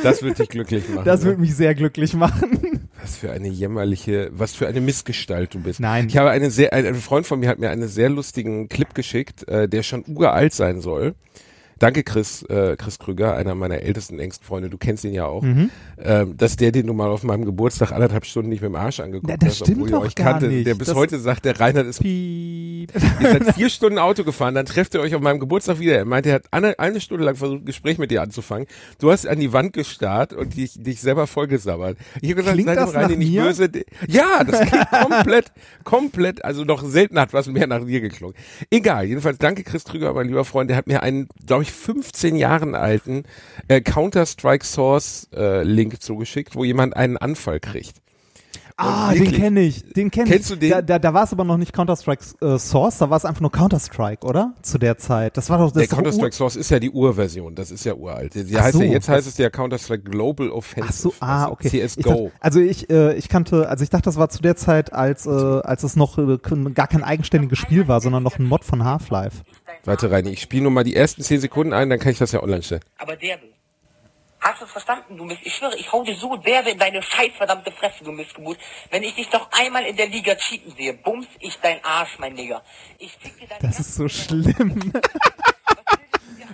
Das 0.04 0.22
wird 0.24 0.40
dich 0.40 0.50
glücklich 0.50 0.90
machen. 0.90 1.06
Das 1.06 1.22
ne? 1.22 1.28
würde 1.28 1.42
mich 1.42 1.56
sehr 1.56 1.76
glücklich 1.76 2.14
machen. 2.16 2.90
Was 3.02 3.16
für 3.16 3.32
eine 3.32 3.48
jämmerliche, 3.48 4.30
was 4.34 4.54
für 4.56 4.68
eine 4.68 4.82
Missgestalt 4.82 5.54
du 5.54 5.60
bist. 5.60 5.80
Nein. 5.80 6.08
Ich 6.10 6.18
habe 6.18 6.32
eine 6.32 6.50
sehr, 6.52 6.74
ein, 6.74 6.86
ein 6.86 6.96
Freund 6.96 7.26
von 7.28 7.40
mir 7.40 7.48
hat 7.48 7.60
mir 7.60 7.70
einen 7.70 7.88
sehr 7.88 8.10
lustigen 8.10 8.68
Clip 8.70 8.94
geschickt, 8.94 9.48
äh, 9.48 9.70
der 9.70 9.84
schon 9.84 10.04
uralt 10.08 10.54
sein 10.54 10.82
soll. 10.82 11.14
danke 11.78 12.04
Chris, 12.04 12.44
äh, 12.50 12.76
Chris 12.76 13.00
Krüger, 13.00 13.38
einer 13.38 13.56
meiner 13.56 13.82
ältesten, 13.84 14.20
engsten 14.20 14.46
Freunde, 14.46 14.70
du 14.70 14.78
kennst 14.78 15.06
ihn 15.06 15.14
ja 15.14 15.28
auch, 15.28 15.44
Mhm. 15.44 15.70
ähm, 15.98 16.36
dass 16.36 16.58
der 16.58 16.74
den 16.74 16.88
nun 16.88 16.98
mal 16.98 17.08
auf 17.10 17.24
meinem 17.24 17.46
Geburtstag 17.46 17.94
anderthalb 17.94 18.26
Stunden 18.26 18.50
nicht 18.50 18.62
mit 18.62 18.68
dem 18.70 18.76
Arsch 18.76 19.00
angeguckt 19.00 19.30
Ja, 19.30 19.38
das 19.38 19.62
hat, 19.62 19.68
stimmt 19.68 19.78
obwohl 19.84 19.92
doch 19.92 20.02
ihr 20.04 20.08
euch 20.08 20.16
kannte. 20.16 20.48
nicht. 20.50 20.68
Der 20.68 20.76
bis 20.76 20.88
Das- 20.90 20.98
heute 20.98 21.20
sagt, 21.20 21.46
der 21.46 21.58
Reinhard 21.58 21.88
ist 21.88 22.02
Piep. 22.02 22.10
Ihr 23.22 23.30
seid 23.32 23.56
vier 23.56 23.70
Stunden 23.70 23.98
Auto 23.98 24.24
gefahren, 24.24 24.56
dann 24.56 24.66
trefft 24.66 24.94
ihr 24.94 25.02
euch 25.02 25.16
auf 25.16 25.22
meinem 25.22 25.40
Geburtstag 25.40 25.80
wieder. 25.80 25.98
Er 25.98 26.06
meinte, 26.06 26.30
er 26.30 26.36
hat 26.36 26.46
eine, 26.52 26.78
eine 26.80 27.02
Stunde 27.02 27.24
lang 27.26 27.36
versucht, 27.36 27.62
ein 27.62 27.66
Gespräch 27.66 27.98
mit 27.98 28.12
dir 28.12 28.22
anzufangen. 28.22 28.68
Du 29.00 29.12
hast 29.12 29.28
an 29.28 29.40
die 29.40 29.54
Wand 29.54 29.74
gestarrt 29.74 30.34
und 30.34 30.56
dich, 30.56 30.74
dich 30.82 31.02
selber 31.02 31.28
vollgesabbert. 31.28 31.98
Ich 32.22 32.30
habe 32.32 32.42
gesagt, 32.42 32.56
Klingt 32.56 32.70
sei 32.70 32.76
dem 32.76 32.86
das 32.86 32.94
Reini 32.96 33.14
nach 33.14 33.18
nicht 33.20 33.32
mir? 33.32 33.44
böse. 33.44 33.70
Ja, 34.08 34.44
das 34.44 34.62
klingt 34.68 34.90
komplett, 34.92 35.52
komplett, 35.84 36.46
also 36.46 36.64
noch 36.64 36.84
selten 36.84 37.20
hat 37.20 37.34
was 37.34 37.48
mehr 37.48 37.68
nach 37.68 37.86
dir 37.86 38.02
geklungen. 38.02 38.36
Egal, 38.70 39.06
jedenfalls 39.06 39.38
danke 39.38 39.64
Chris 39.64 39.84
Trüger, 39.84 40.14
mein 40.14 40.28
lieber 40.28 40.46
Freund, 40.46 40.70
der 40.70 40.78
hat 40.78 40.88
mir 40.88 41.04
einen, 41.04 41.28
glaube 41.46 41.64
ich, 41.64 41.72
15 41.72 42.36
Jahren 42.36 42.76
alten 42.76 43.24
äh, 43.68 43.82
Counter-Strike 43.82 44.66
Source 44.66 45.28
äh, 45.36 45.64
Link 45.64 46.02
zugeschickt, 46.02 46.56
wo 46.56 46.64
jemand 46.64 46.96
einen 46.96 47.18
Anfall 47.18 47.60
kriegt. 47.60 47.96
Ah, 48.80 49.12
den 49.12 49.20
wirklich- 49.22 49.38
kenne 49.40 49.60
ich. 49.62 49.84
Den 49.94 50.10
kenn 50.10 50.26
Kennst 50.26 50.50
ich. 50.52 50.56
du 50.56 50.60
den? 50.60 50.70
Da, 50.72 50.82
da, 50.82 51.00
da 51.00 51.14
war 51.14 51.24
es 51.24 51.34
aber 51.34 51.44
noch 51.44 51.58
nicht 51.58 51.74
Counter-Strike 51.74 52.24
äh, 52.42 52.58
Source, 52.58 52.98
da 53.00 53.10
war 53.10 53.18
es 53.18 53.26
einfach 53.26 53.42
nur 53.42 53.52
Counter-Strike, 53.52 54.26
oder? 54.26 54.54
Zu 54.62 54.78
der 54.78 54.98
Zeit. 54.98 55.36
Das 55.38 55.50
war 55.50 55.58
doch 55.58 55.72
das 55.72 55.88
Der 55.88 55.88
Counter-Strike 55.88 56.34
Source 56.36 56.56
ist 56.56 56.70
ja 56.72 56.80
die 56.80 56.90
Urversion, 56.90 57.56
das 57.56 57.72
ist 57.72 57.84
ja 57.84 57.94
uralt. 57.94 58.34
Die 58.36 58.56
Ach 58.58 58.62
heißt 58.64 58.74
so, 58.78 58.82
ja, 58.84 58.92
jetzt 58.92 59.10
heißt 59.10 59.28
es 59.28 59.38
ja 59.38 59.50
Counter-Strike 59.50 60.04
Global 60.10 60.50
Offensive. 60.50 60.88
Ach 60.90 60.94
so, 60.94 61.14
ah, 61.20 61.42
also 61.44 61.52
okay. 61.54 61.68
Ich 61.84 61.94
CSGO. 61.96 62.10
dachte, 62.10 62.32
also 62.40 62.60
ich, 62.60 62.90
äh, 62.90 63.16
ich 63.16 63.28
kannte, 63.30 63.68
also 63.68 63.84
ich 63.84 63.90
dachte, 63.90 64.06
das 64.06 64.16
war 64.18 64.30
zu 64.30 64.42
der 64.42 64.56
Zeit, 64.56 64.94
als, 64.94 65.26
äh, 65.26 65.30
als 65.30 65.84
es 65.84 65.96
noch 65.96 66.18
äh, 66.18 66.38
gar 66.74 66.88
kein 66.88 67.04
eigenständiges 67.04 67.60
Spiel 67.60 67.88
war, 67.88 68.00
sondern 68.02 68.24
noch 68.24 68.40
ein 68.40 68.46
Mod 68.46 68.64
von 68.64 68.84
Half-Life. 68.86 69.44
Warte, 69.86 70.10
Reini, 70.12 70.30
ich 70.32 70.42
spiele 70.42 70.64
nur 70.64 70.72
mal 70.72 70.84
die 70.84 70.96
ersten 70.96 71.22
10 71.22 71.42
Sekunden 71.42 71.74
ein, 71.74 71.90
dann 71.90 72.00
kann 72.00 72.12
ich 72.12 72.18
das 72.18 72.32
ja 72.32 72.42
online 72.42 72.64
stellen. 72.64 72.82
Aber 72.98 73.16
der 73.16 73.42
will. 73.42 73.50
Hast 74.42 74.62
du 74.62 74.66
es 74.66 74.72
verstanden, 74.72 75.18
du 75.18 75.26
Mist? 75.26 75.42
Ich 75.44 75.56
schwöre, 75.56 75.76
ich 75.76 75.92
hau 75.92 76.04
dir 76.04 76.16
so 76.16 76.38
derbe 76.38 76.70
in 76.70 76.80
deine 76.80 77.02
scheiß 77.02 77.32
verdammte 77.36 77.72
Fresse, 77.72 78.04
du 78.04 78.12
Missgeburt. 78.12 78.58
Wenn 78.90 79.04
ich 79.04 79.16
dich 79.16 79.28
doch 79.30 79.50
einmal 79.52 79.86
in 79.86 79.98
der 79.98 80.08
Liga 80.08 80.36
cheaten 80.36 80.74
sehe, 80.76 80.94
bums 80.94 81.28
ich 81.40 81.60
dein 81.60 81.84
Arsch, 81.84 82.18
mein 82.20 82.34
Nigger. 82.34 82.64
Ich 83.00 83.12
fick 83.20 83.38
dir 83.38 83.48
deine 83.48 83.62
Das 83.62 83.80
ist 83.80 83.96
so 83.96 84.08
schlimm. 84.08 84.94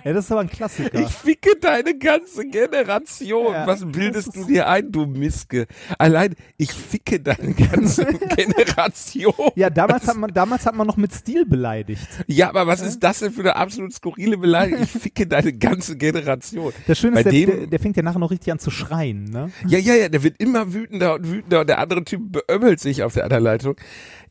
ja, 0.06 0.12
das 0.12 0.24
ist 0.26 0.32
aber 0.32 0.40
ein 0.42 0.48
Klassiker. 0.50 0.98
Ich 1.00 1.08
ficke 1.08 1.56
deine 1.60 1.98
ganze 1.98 2.46
Generation. 2.46 3.52
Ja, 3.52 3.66
Was 3.66 3.84
bildest 3.84 4.34
du 4.36 4.44
dir 4.46 4.68
ein, 4.68 4.92
du 4.92 5.04
Miske? 5.06 5.66
Allein, 5.98 6.34
ich 6.56 6.72
ficke 6.72 7.18
deine 7.20 7.52
ganze 7.54 8.04
Generation. 8.36 9.34
Ja, 9.56 9.68
damals 9.70 10.06
hat 10.06 10.16
man, 10.16 10.32
damals 10.32 10.64
hat 10.66 10.74
man 10.74 10.86
noch 10.86 10.96
mit 10.96 11.12
Stil 11.12 11.44
beleidigt. 11.44 12.06
Ja, 12.26 12.48
aber 12.50 12.66
was 12.66 12.80
ist 12.80 13.00
das 13.00 13.18
denn 13.18 13.32
für 13.32 13.40
eine 13.40 13.56
absolut 13.56 13.92
skurrile 13.92 14.38
Beleidigung? 14.38 14.82
Ich 14.84 14.90
ficke 14.90 15.26
deine 15.26 15.52
ganze 15.52 15.96
Generation. 15.96 16.72
Das 16.86 16.98
Schöne 16.98 17.14
Bei 17.14 17.20
ist, 17.20 17.24
der, 17.24 17.32
dem- 17.32 17.46
der, 17.58 17.66
der 17.66 17.78
fängt 17.80 17.96
ja 17.96 18.02
nachher 18.02 18.18
noch 18.20 18.30
richtig 18.30 18.52
an 18.52 18.58
zu 18.58 18.70
schreien, 18.70 19.24
ne? 19.24 19.50
Ja, 19.66 19.78
ja, 19.78 19.94
ja, 19.94 20.08
der 20.08 20.22
wird 20.22 20.36
immer 20.40 20.72
wütender 20.72 21.14
und 21.14 21.28
wütender 21.30 21.60
und 21.60 21.66
der 21.68 21.78
andere 21.78 22.04
Typ 22.04 22.20
beömmelt 22.32 22.80
sich 22.80 23.02
auf 23.02 23.14
der 23.14 23.24
anderen 23.24 23.44
Leitung. 23.44 23.76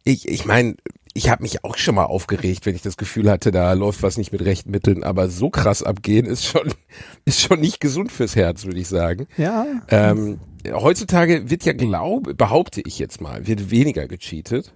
Ich, 0.05 0.27
ich 0.27 0.45
meine, 0.45 0.75
ich 1.13 1.29
habe 1.29 1.43
mich 1.43 1.63
auch 1.63 1.77
schon 1.77 1.95
mal 1.95 2.03
aufgeregt, 2.03 2.65
wenn 2.65 2.75
ich 2.75 2.81
das 2.81 2.95
Gefühl 2.95 3.29
hatte, 3.31 3.51
da 3.51 3.73
läuft 3.73 4.03
was 4.03 4.17
nicht 4.17 4.31
mit 4.31 4.43
rechten 4.43 4.69
Mitteln, 4.69 5.03
aber 5.03 5.29
so 5.29 5.49
krass 5.49 5.81
abgehen 5.81 6.25
ist 6.25 6.45
schon, 6.45 6.73
ist 7.25 7.41
schon 7.41 7.59
nicht 7.59 7.79
gesund 7.79 8.11
fürs 8.11 8.35
Herz, 8.35 8.65
würde 8.65 8.79
ich 8.79 8.87
sagen. 8.87 9.27
Ja. 9.35 9.65
Ähm, 9.87 10.39
heutzutage 10.71 11.49
wird 11.49 11.63
ja, 11.63 11.73
glaube, 11.73 12.35
behaupte 12.35 12.81
ich 12.85 12.99
jetzt 12.99 13.19
mal, 13.19 13.47
wird 13.47 13.71
weniger 13.71 14.07
gecheatet, 14.07 14.73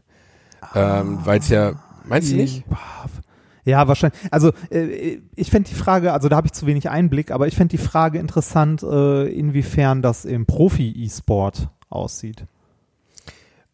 ähm, 0.73 1.19
weil 1.23 1.39
es 1.39 1.49
ja, 1.49 1.73
meinst 2.05 2.31
du 2.31 2.35
nicht? 2.35 2.63
Ja, 3.65 3.87
wahrscheinlich. 3.87 4.19
Also 4.31 4.51
äh, 4.71 5.19
ich 5.35 5.51
fände 5.51 5.69
die 5.69 5.75
Frage, 5.75 6.13
also 6.13 6.29
da 6.29 6.37
habe 6.37 6.47
ich 6.47 6.53
zu 6.53 6.65
wenig 6.65 6.89
Einblick, 6.89 7.31
aber 7.31 7.47
ich 7.47 7.55
fände 7.55 7.77
die 7.77 7.83
Frage 7.83 8.17
interessant, 8.17 8.81
äh, 8.81 9.27
inwiefern 9.27 10.01
das 10.01 10.25
im 10.25 10.45
Profi-E-Sport 10.45 11.69
aussieht. 11.89 12.45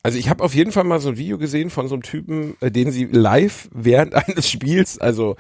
Also 0.06 0.20
ich 0.20 0.30
habe 0.30 0.44
auf 0.44 0.54
jeden 0.54 0.72
Fall 0.72 0.84
mal 0.84 1.00
so 1.00 1.10
ein 1.10 1.18
Video 1.18 1.40
gesehen 1.40 1.72
von 1.72 1.88
so 1.88 1.96
einem 1.96 2.04
Typen, 2.04 2.56
äh, 2.60 2.70
den 2.70 2.92
sie 2.92 3.06
live 3.06 3.70
während 3.74 4.14
eines 4.14 4.48
Spiels, 4.48 5.00
also 5.00 5.36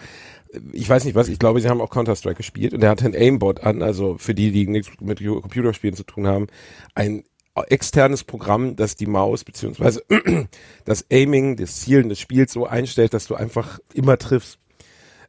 äh, 0.52 0.60
ich 0.74 0.90
weiß 0.90 1.06
nicht 1.06 1.14
was, 1.14 1.28
ich 1.28 1.38
glaube, 1.38 1.62
sie 1.62 1.70
haben 1.70 1.82
auch 1.82 1.92
Counter-Strike 1.92 2.38
gespielt 2.38 2.74
und 2.74 2.80
der 2.80 2.90
hatte 2.90 3.06
ein 3.06 3.14
Aimbot 3.14 3.62
an, 3.62 3.84
also 3.84 4.18
für 4.18 4.34
die, 4.34 4.50
die 4.52 4.66
nichts 4.66 4.90
mit 5.00 5.24
Computerspielen 5.24 5.96
zu 5.96 6.04
tun 6.04 6.26
haben, 6.26 6.48
ein 6.96 7.26
externes 7.70 8.24
Programm, 8.24 8.76
das 8.76 8.96
die 8.96 9.06
Maus 9.06 9.44
beziehungsweise 9.44 10.04
das 10.86 11.06
Aiming, 11.12 11.58
das 11.58 11.82
Zielen 11.82 12.10
des 12.10 12.20
Spiels 12.20 12.52
so 12.52 12.66
einstellt, 12.66 13.14
dass 13.14 13.28
du 13.28 13.36
einfach 13.36 13.78
immer 13.94 14.18
triffst. 14.18 14.58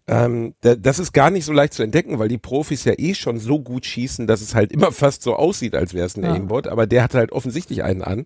Ähm, 0.08 0.54
da, 0.60 0.76
das 0.76 0.98
ist 1.00 1.12
gar 1.12 1.30
nicht 1.30 1.44
so 1.44 1.52
leicht 1.52 1.74
zu 1.74 1.82
entdecken, 1.82 2.18
weil 2.18 2.28
die 2.28 2.38
Profis 2.38 2.84
ja 2.84 2.92
eh 2.96 3.14
schon 3.14 3.40
so 3.40 3.60
gut 3.60 3.84
schießen, 3.86 4.26
dass 4.26 4.40
es 4.40 4.54
halt 4.54 4.70
immer 4.70 4.92
fast 4.92 5.22
so 5.22 5.34
aussieht, 5.34 5.74
als 5.74 5.94
wäre 5.94 6.06
es 6.06 6.16
ein 6.16 6.22
Ja. 6.24 6.32
Aimbot, 6.32 6.68
aber 6.68 6.86
der 6.86 7.02
hat 7.02 7.14
halt 7.14 7.32
offensichtlich 7.32 7.82
einen 7.82 8.02
an. 8.02 8.20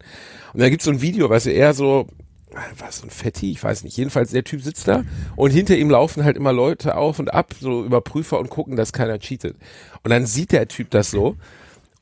Und 0.53 0.61
da 0.61 0.69
gibt's 0.69 0.85
so 0.85 0.91
ein 0.91 1.01
Video, 1.01 1.31
weißt 1.31 1.47
du, 1.47 1.51
eher 1.51 1.73
so, 1.73 2.07
was 2.79 2.99
so 2.99 3.07
ein 3.07 3.11
Fetti, 3.11 3.51
ich 3.53 3.63
weiß 3.63 3.85
nicht, 3.85 3.97
jedenfalls 3.97 4.31
der 4.33 4.45
Typ 4.45 4.61
sitzt 4.61 4.89
da 4.89 5.05
und 5.37 5.53
hinter 5.53 5.77
ihm 5.77 5.89
laufen 5.89 6.25
halt 6.25 6.37
immer 6.37 6.53
Leute 6.53 6.97
auf 6.97 7.19
und 7.19 7.33
ab, 7.33 7.55
so 7.59 7.85
Überprüfer 7.85 8.39
und 8.41 8.51
gucken, 8.51 8.77
dass 8.77 8.93
keiner 8.93 9.19
cheatet. 9.19 9.57
Und 10.03 10.11
dann 10.11 10.27
sieht 10.27 10.53
der 10.53 10.69
Typ 10.69 10.91
das 10.91 11.11
so 11.11 11.37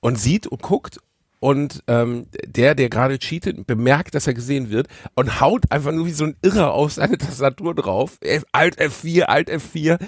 und 0.00 0.18
sieht 0.18 0.47
und 0.47 0.62
guckt 0.62 0.99
und 1.40 1.85
ähm, 1.87 2.26
der, 2.45 2.75
der 2.75 2.88
gerade 2.88 3.18
cheatet, 3.18 3.66
bemerkt, 3.66 4.14
dass 4.14 4.26
er 4.26 4.35
gesehen 4.35 4.71
wird 4.71 4.88
und 5.14 5.40
haut 5.40 5.71
einfach 5.71 5.92
nur 5.92 6.07
wie 6.07 6.12
so 6.12 6.25
ein 6.25 6.37
Irrer 6.42 6.73
auf 6.73 6.92
seine 6.92 7.18
Tastatur 7.18 7.75
drauf. 7.75 8.18
Alt 8.52 8.80
F4, 8.80 9.23
Alt 9.23 9.50
F4 9.50 9.99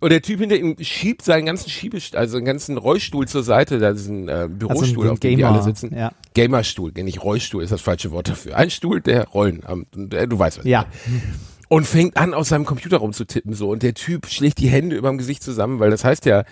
und 0.00 0.10
der 0.10 0.22
Typ 0.22 0.40
hinter 0.40 0.56
ihm 0.56 0.76
schiebt 0.80 1.22
seinen 1.22 1.46
ganzen 1.46 1.70
Schiebest 1.70 2.16
also 2.16 2.34
seinen 2.34 2.44
ganzen 2.44 2.76
Rollstuhl 2.76 3.28
zur 3.28 3.42
Seite, 3.42 3.78
da 3.78 3.90
ist 3.90 4.08
ein 4.08 4.28
äh, 4.28 4.48
Bürostuhl, 4.50 4.94
so 4.94 5.02
ein 5.02 5.10
auf 5.10 5.20
dem 5.20 5.36
die 5.36 5.44
alle 5.44 5.62
sitzen. 5.62 5.94
ja. 5.96 6.12
Gamerstuhl, 6.34 6.92
nicht 6.92 7.22
Rollstuhl 7.22 7.62
ist 7.62 7.70
das 7.72 7.80
falsche 7.80 8.10
Wort 8.10 8.28
dafür. 8.28 8.56
Ein 8.56 8.70
Stuhl, 8.70 9.00
der 9.00 9.28
Rollen, 9.28 9.62
äh, 10.12 10.26
du 10.26 10.38
weißt 10.38 10.58
was. 10.58 10.64
Ja. 10.64 10.86
Und 11.68 11.86
fängt 11.86 12.16
an, 12.16 12.34
aus 12.34 12.48
seinem 12.48 12.64
Computer 12.64 12.96
rumzutippen 12.96 13.54
so 13.54 13.70
und 13.70 13.84
der 13.84 13.94
Typ 13.94 14.26
schlägt 14.26 14.58
die 14.58 14.68
Hände 14.68 14.96
überm 14.96 15.18
Gesicht 15.18 15.42
zusammen, 15.42 15.78
weil 15.78 15.90
das 15.90 16.04
heißt 16.04 16.26
ja, 16.26 16.44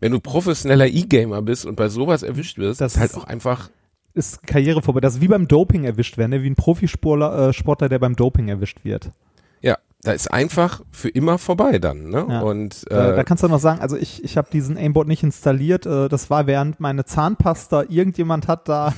wenn 0.00 0.12
du 0.12 0.20
professioneller 0.20 0.86
E-Gamer 0.86 1.40
bist 1.42 1.64
und 1.64 1.76
bei 1.76 1.88
sowas 1.88 2.22
erwischt 2.22 2.58
wirst, 2.58 2.80
Das 2.82 2.94
ist 2.94 3.00
halt 3.00 3.14
auch 3.14 3.24
einfach 3.24 3.70
Ist 4.16 4.46
Karriere 4.46 4.80
vorbei. 4.80 5.00
Das 5.00 5.16
ist 5.16 5.20
wie 5.20 5.28
beim 5.28 5.46
Doping 5.46 5.84
erwischt 5.84 6.16
werden, 6.16 6.30
ne? 6.30 6.42
wie 6.42 6.48
ein 6.48 6.56
Profisportler, 6.56 7.48
äh, 7.48 7.52
Sportler, 7.52 7.90
der 7.90 7.98
beim 7.98 8.16
Doping 8.16 8.48
erwischt 8.48 8.78
wird. 8.82 9.10
Ja, 9.60 9.76
da 10.02 10.12
ist 10.12 10.32
einfach 10.32 10.82
für 10.90 11.10
immer 11.10 11.36
vorbei 11.36 11.78
dann, 11.78 12.08
ne? 12.08 12.26
Ja. 12.28 12.40
Und 12.40 12.86
Da, 12.88 13.12
äh, 13.12 13.16
da 13.16 13.24
kannst 13.24 13.42
du 13.42 13.48
noch 13.48 13.60
sagen, 13.60 13.80
also 13.80 13.96
ich, 13.96 14.24
ich 14.24 14.38
habe 14.38 14.48
diesen 14.50 14.78
Aimbot 14.78 15.06
nicht 15.06 15.22
installiert. 15.22 15.84
Äh, 15.84 16.08
das 16.08 16.30
war 16.30 16.46
während 16.46 16.80
meine 16.80 17.04
Zahnpasta, 17.04 17.84
irgendjemand 17.90 18.48
hat 18.48 18.68
da. 18.70 18.94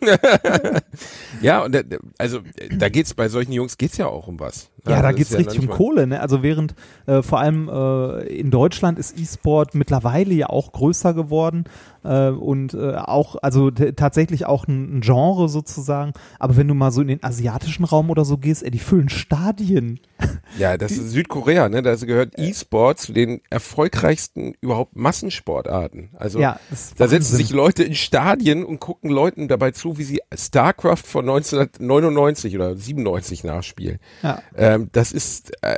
ja, 1.40 1.64
und 1.64 1.74
da, 1.74 1.80
also 2.18 2.38
äh, 2.56 2.76
da 2.76 2.88
geht's 2.88 3.14
bei 3.14 3.28
solchen 3.28 3.52
Jungs 3.52 3.76
geht's 3.76 3.96
ja 3.96 4.06
auch 4.06 4.28
um 4.28 4.38
was. 4.38 4.70
Ja, 4.86 5.02
da 5.02 5.08
das 5.08 5.16
geht's 5.16 5.30
ist 5.30 5.38
richtig 5.38 5.60
um 5.60 5.68
Kohle. 5.68 6.06
Ne? 6.06 6.20
Also 6.20 6.42
während 6.42 6.74
äh, 7.06 7.22
vor 7.22 7.40
allem 7.40 7.68
äh, 7.68 8.22
in 8.26 8.50
Deutschland 8.50 8.98
ist 8.98 9.18
E-Sport 9.18 9.74
mittlerweile 9.74 10.32
ja 10.34 10.48
auch 10.48 10.72
größer 10.72 11.14
geworden 11.14 11.64
äh, 12.04 12.28
und 12.28 12.74
äh, 12.74 12.94
auch, 12.96 13.36
also 13.42 13.70
tatsächlich 13.70 14.46
auch 14.46 14.66
ein, 14.66 14.98
ein 14.98 15.00
Genre 15.00 15.48
sozusagen. 15.48 16.12
Aber 16.38 16.56
wenn 16.56 16.68
du 16.68 16.74
mal 16.74 16.90
so 16.90 17.02
in 17.02 17.08
den 17.08 17.22
asiatischen 17.22 17.84
Raum 17.84 18.10
oder 18.10 18.24
so 18.24 18.38
gehst, 18.38 18.62
ey, 18.62 18.70
die 18.70 18.78
füllen 18.78 19.08
Stadien. 19.08 20.00
Ja, 20.58 20.76
das 20.76 20.92
ist 20.92 21.10
Südkorea, 21.10 21.68
ne? 21.68 21.82
Da 21.82 21.94
gehört 21.94 22.38
E-Sport 22.38 22.98
zu 22.98 23.12
den 23.12 23.40
erfolgreichsten 23.50 24.54
überhaupt 24.60 24.96
Massensportarten. 24.96 26.10
Also 26.14 26.40
Ja, 26.40 26.58
da 26.96 27.08
setzen 27.08 27.36
sich 27.36 27.50
Leute 27.50 27.84
in 27.84 27.94
Stadien 27.94 28.64
und 28.64 28.80
gucken 28.80 29.10
Leuten 29.10 29.48
dabei 29.48 29.70
zu, 29.70 29.98
wie 29.98 30.02
sie 30.02 30.20
StarCraft 30.34 31.04
von 31.04 31.28
1999 31.28 32.54
oder 32.56 32.76
97 32.76 33.44
nachspielen. 33.44 33.98
Ja. 34.22 34.42
Ähm, 34.74 34.88
das 34.92 35.12
ist 35.12 35.52
äh, 35.62 35.76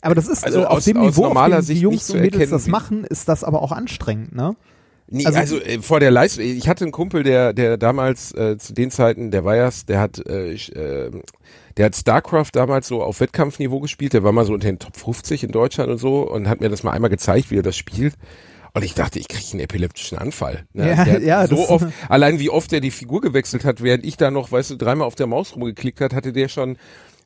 Aber 0.00 0.14
das 0.14 0.28
ist 0.28 0.44
Also 0.44 0.60
äh, 0.62 0.64
auf 0.64 0.78
aus- 0.78 0.84
dem 0.84 1.00
Niveau, 1.00 1.26
auf 1.26 1.50
dem 1.50 1.66
die 1.66 1.80
Jungs 1.80 2.08
und 2.10 2.16
Mädels 2.20 2.34
erkennen, 2.34 2.52
das 2.52 2.66
machen, 2.68 3.04
ist 3.04 3.28
das 3.28 3.44
aber 3.44 3.62
auch 3.62 3.72
anstrengend, 3.72 4.34
ne? 4.34 4.54
Nee, 5.08 5.26
Also- 5.26 5.38
also, 5.38 5.60
äh, 5.60 5.82
vor 5.82 6.00
der 6.00 6.10
Leistung, 6.10 6.44
ich 6.44 6.68
hatte 6.68 6.84
einen 6.84 6.92
Kumpel, 6.92 7.22
der, 7.22 7.52
der 7.52 7.76
damals 7.76 8.32
äh, 8.34 8.56
zu 8.56 8.72
den 8.72 8.90
Zeiten, 8.90 9.30
der 9.30 9.44
war 9.44 9.56
ja, 9.56 9.68
der 9.86 10.00
hat, 10.00 10.24
äh, 10.26 10.54
äh, 10.54 11.10
der 11.76 11.86
hat 11.86 11.96
StarCraft 11.96 12.50
damals 12.54 12.88
so 12.88 13.02
auf 13.02 13.20
Wettkampfniveau 13.20 13.80
gespielt, 13.80 14.14
der 14.14 14.22
war 14.24 14.32
mal 14.32 14.46
so 14.46 14.54
unter 14.54 14.68
den 14.68 14.78
Top 14.78 14.96
50 14.96 15.44
in 15.44 15.50
Deutschland 15.52 15.90
und 15.90 15.98
so 15.98 16.22
und 16.30 16.48
hat 16.48 16.60
mir 16.60 16.70
das 16.70 16.82
mal 16.82 16.92
einmal 16.92 17.10
gezeigt, 17.10 17.50
wie 17.50 17.58
er 17.58 17.62
das 17.62 17.76
spielt. 17.76 18.14
Und 18.74 18.84
ich 18.84 18.94
dachte, 18.94 19.18
ich 19.18 19.28
kriege 19.28 19.44
einen 19.50 19.60
epileptischen 19.60 20.16
Anfall. 20.16 20.64
Ne? 20.72 20.88
Ja, 20.88 21.04
der 21.04 21.20
ja, 21.20 21.46
so 21.46 21.68
oft, 21.68 21.86
allein 22.08 22.38
wie 22.38 22.48
oft 22.48 22.72
er 22.72 22.80
die 22.80 22.90
Figur 22.90 23.20
gewechselt 23.20 23.66
hat, 23.66 23.82
während 23.82 24.06
ich 24.06 24.16
da 24.16 24.30
noch, 24.30 24.50
weißt 24.50 24.70
du, 24.70 24.76
dreimal 24.76 25.06
auf 25.06 25.14
der 25.14 25.26
Maus 25.26 25.54
rumgeklickt 25.54 26.00
hat, 26.00 26.14
hatte 26.14 26.32
der 26.32 26.48
schon 26.48 26.78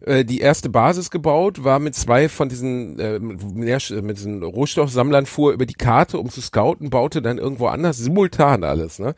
äh, 0.07 0.25
die 0.25 0.41
erste 0.41 0.69
Basis 0.69 1.11
gebaut, 1.11 1.65
war 1.65 1.79
mit 1.79 1.95
zwei 1.95 2.29
von 2.29 2.49
diesen, 2.49 2.99
äh, 2.99 3.19
mit 3.19 4.17
diesen 4.17 4.43
Rohstoffsammlern 4.43 5.27
fuhr 5.27 5.53
über 5.53 5.67
die 5.67 5.75
Karte, 5.75 6.19
um 6.19 6.31
zu 6.31 6.41
scouten, 6.41 6.91
baute 6.91 7.23
dann 7.23 7.39
irgendwo 7.39 7.67
anders 7.67 7.99
simultan 7.99 8.65
alles, 8.65 8.99
ne? 8.99 9.15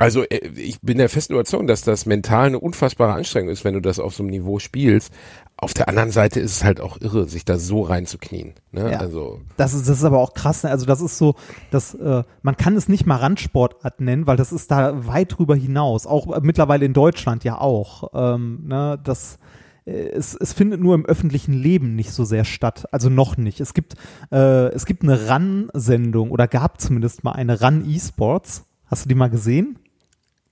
Also 0.00 0.22
äh, 0.22 0.48
ich 0.56 0.80
bin 0.80 0.98
der 0.98 1.08
festen 1.08 1.34
Überzeugung, 1.34 1.66
dass 1.66 1.82
das 1.82 2.06
mental 2.06 2.46
eine 2.46 2.58
unfassbare 2.58 3.12
Anstrengung 3.12 3.50
ist, 3.50 3.64
wenn 3.64 3.74
du 3.74 3.80
das 3.80 3.98
auf 3.98 4.14
so 4.14 4.22
einem 4.22 4.30
Niveau 4.30 4.58
spielst. 4.58 5.12
Auf 5.58 5.74
der 5.74 5.88
anderen 5.88 6.10
Seite 6.10 6.40
ist 6.40 6.52
es 6.52 6.64
halt 6.64 6.80
auch 6.80 6.98
irre, 7.00 7.28
sich 7.28 7.44
da 7.44 7.58
so 7.58 7.82
reinzuknien. 7.82 8.54
Ne? 8.72 8.92
Ja. 8.92 8.98
Also 8.98 9.40
Das 9.58 9.74
ist, 9.74 9.88
das 9.88 9.98
ist 9.98 10.04
aber 10.04 10.18
auch 10.18 10.32
krass. 10.32 10.64
Ne? 10.64 10.70
Also 10.70 10.86
das 10.86 11.02
ist 11.02 11.18
so, 11.18 11.34
dass 11.70 11.94
äh, 11.94 12.22
man 12.40 12.56
kann 12.56 12.76
es 12.76 12.88
nicht 12.88 13.04
mal 13.04 13.16
Randsportart 13.16 14.00
nennen, 14.00 14.26
weil 14.26 14.38
das 14.38 14.52
ist 14.52 14.70
da 14.70 15.06
weit 15.06 15.36
drüber 15.36 15.54
hinaus. 15.54 16.06
Auch 16.06 16.34
äh, 16.34 16.40
mittlerweile 16.42 16.86
in 16.86 16.94
Deutschland 16.94 17.44
ja 17.44 17.60
auch. 17.60 18.10
Ähm, 18.14 18.64
ne? 18.66 18.98
Das 19.04 19.38
es, 19.84 20.34
es 20.34 20.52
findet 20.52 20.80
nur 20.80 20.94
im 20.94 21.06
öffentlichen 21.06 21.52
Leben 21.52 21.94
nicht 21.96 22.12
so 22.12 22.24
sehr 22.24 22.44
statt. 22.44 22.86
Also 22.92 23.08
noch 23.08 23.36
nicht. 23.36 23.60
Es 23.60 23.74
gibt 23.74 23.94
äh, 24.30 24.68
es 24.74 24.86
gibt 24.86 25.02
eine 25.02 25.30
Run-Sendung 25.30 26.30
oder 26.30 26.46
gab 26.48 26.80
zumindest 26.80 27.24
mal 27.24 27.32
eine 27.32 27.60
Run 27.60 27.84
E-Sports. 27.88 28.64
Hast 28.86 29.04
du 29.04 29.08
die 29.08 29.14
mal 29.14 29.30
gesehen? 29.30 29.78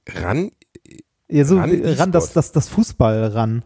ran, 0.09 0.51
Ja, 1.31 1.45
so 1.45 1.57
wie- 1.65 1.83
Run, 1.85 2.13
das, 2.13 2.33
das, 2.33 2.53
das 2.53 2.69
Fußball-Run. 2.69 3.63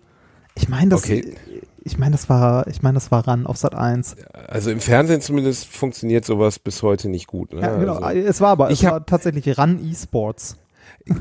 Ich 0.56 0.68
meine, 0.68 0.90
das, 0.90 1.04
Okay. 1.04 1.34
ich 1.82 1.96
meine, 1.98 2.12
das 2.12 2.28
war, 2.28 2.66
ich 2.66 2.82
meine, 2.82 2.94
das 2.94 3.10
war 3.10 3.26
Run 3.28 3.46
auf 3.46 3.56
Sat 3.56 3.74
1. 3.74 4.16
also 4.48 4.70
im 4.70 4.80
Fernsehen 4.80 5.20
zumindest 5.20 5.66
funktioniert 5.66 6.24
sowas 6.24 6.58
bis 6.58 6.82
heute 6.82 7.08
nicht 7.08 7.26
gut. 7.26 7.52
Ne? 7.54 7.60
Ja, 7.62 7.76
genau. 7.76 7.96
Also, 7.98 8.20
es 8.28 8.40
war 8.40 8.50
aber, 8.50 8.66
es 8.70 8.80
ich 8.80 8.86
hab- 8.86 8.92
war 8.92 9.06
tatsächlich 9.06 9.56
Run 9.58 9.78
E-Sports. 9.82 10.58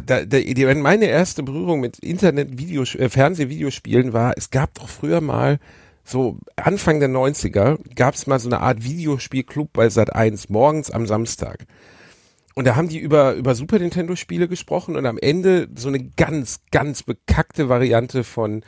Da, 0.06 0.26
da, 0.26 0.40
die, 0.40 0.66
meine 0.76 1.06
erste 1.06 1.44
Berührung 1.44 1.80
mit 1.80 2.00
Internet, 2.00 2.58
Video, 2.58 2.84
äh, 2.84 3.10
Fernseh-Videospielen 3.10 4.14
war, 4.14 4.34
es 4.38 4.50
gab 4.50 4.74
doch 4.76 4.90
früher 4.90 5.22
mal 5.22 5.60
so 6.04 6.40
Anfang 6.56 7.00
der 7.00 7.10
90er 7.10 7.78
gab 7.96 8.16
es 8.16 8.28
mal 8.28 8.40
so 8.40 8.50
eine 8.50 8.60
Art 8.60 8.84
Videospielclub 8.84 9.72
bei 9.72 9.90
Sat 9.90 10.14
1 10.14 10.50
morgens 10.50 10.92
am 10.92 11.06
Samstag. 11.06 11.66
Und 12.54 12.66
da 12.66 12.76
haben 12.76 12.90
die 12.90 13.00
über, 13.00 13.34
über 13.34 13.56
Super 13.56 13.80
Nintendo 13.80 14.16
Spiele 14.16 14.48
gesprochen 14.48 14.96
und 14.96 15.06
am 15.06 15.18
Ende 15.18 15.70
so 15.76 15.88
eine 15.88 16.04
ganz, 16.04 16.62
ganz 16.72 17.04
bekackte 17.04 17.70
Variante 17.70 18.24
von 18.24 18.64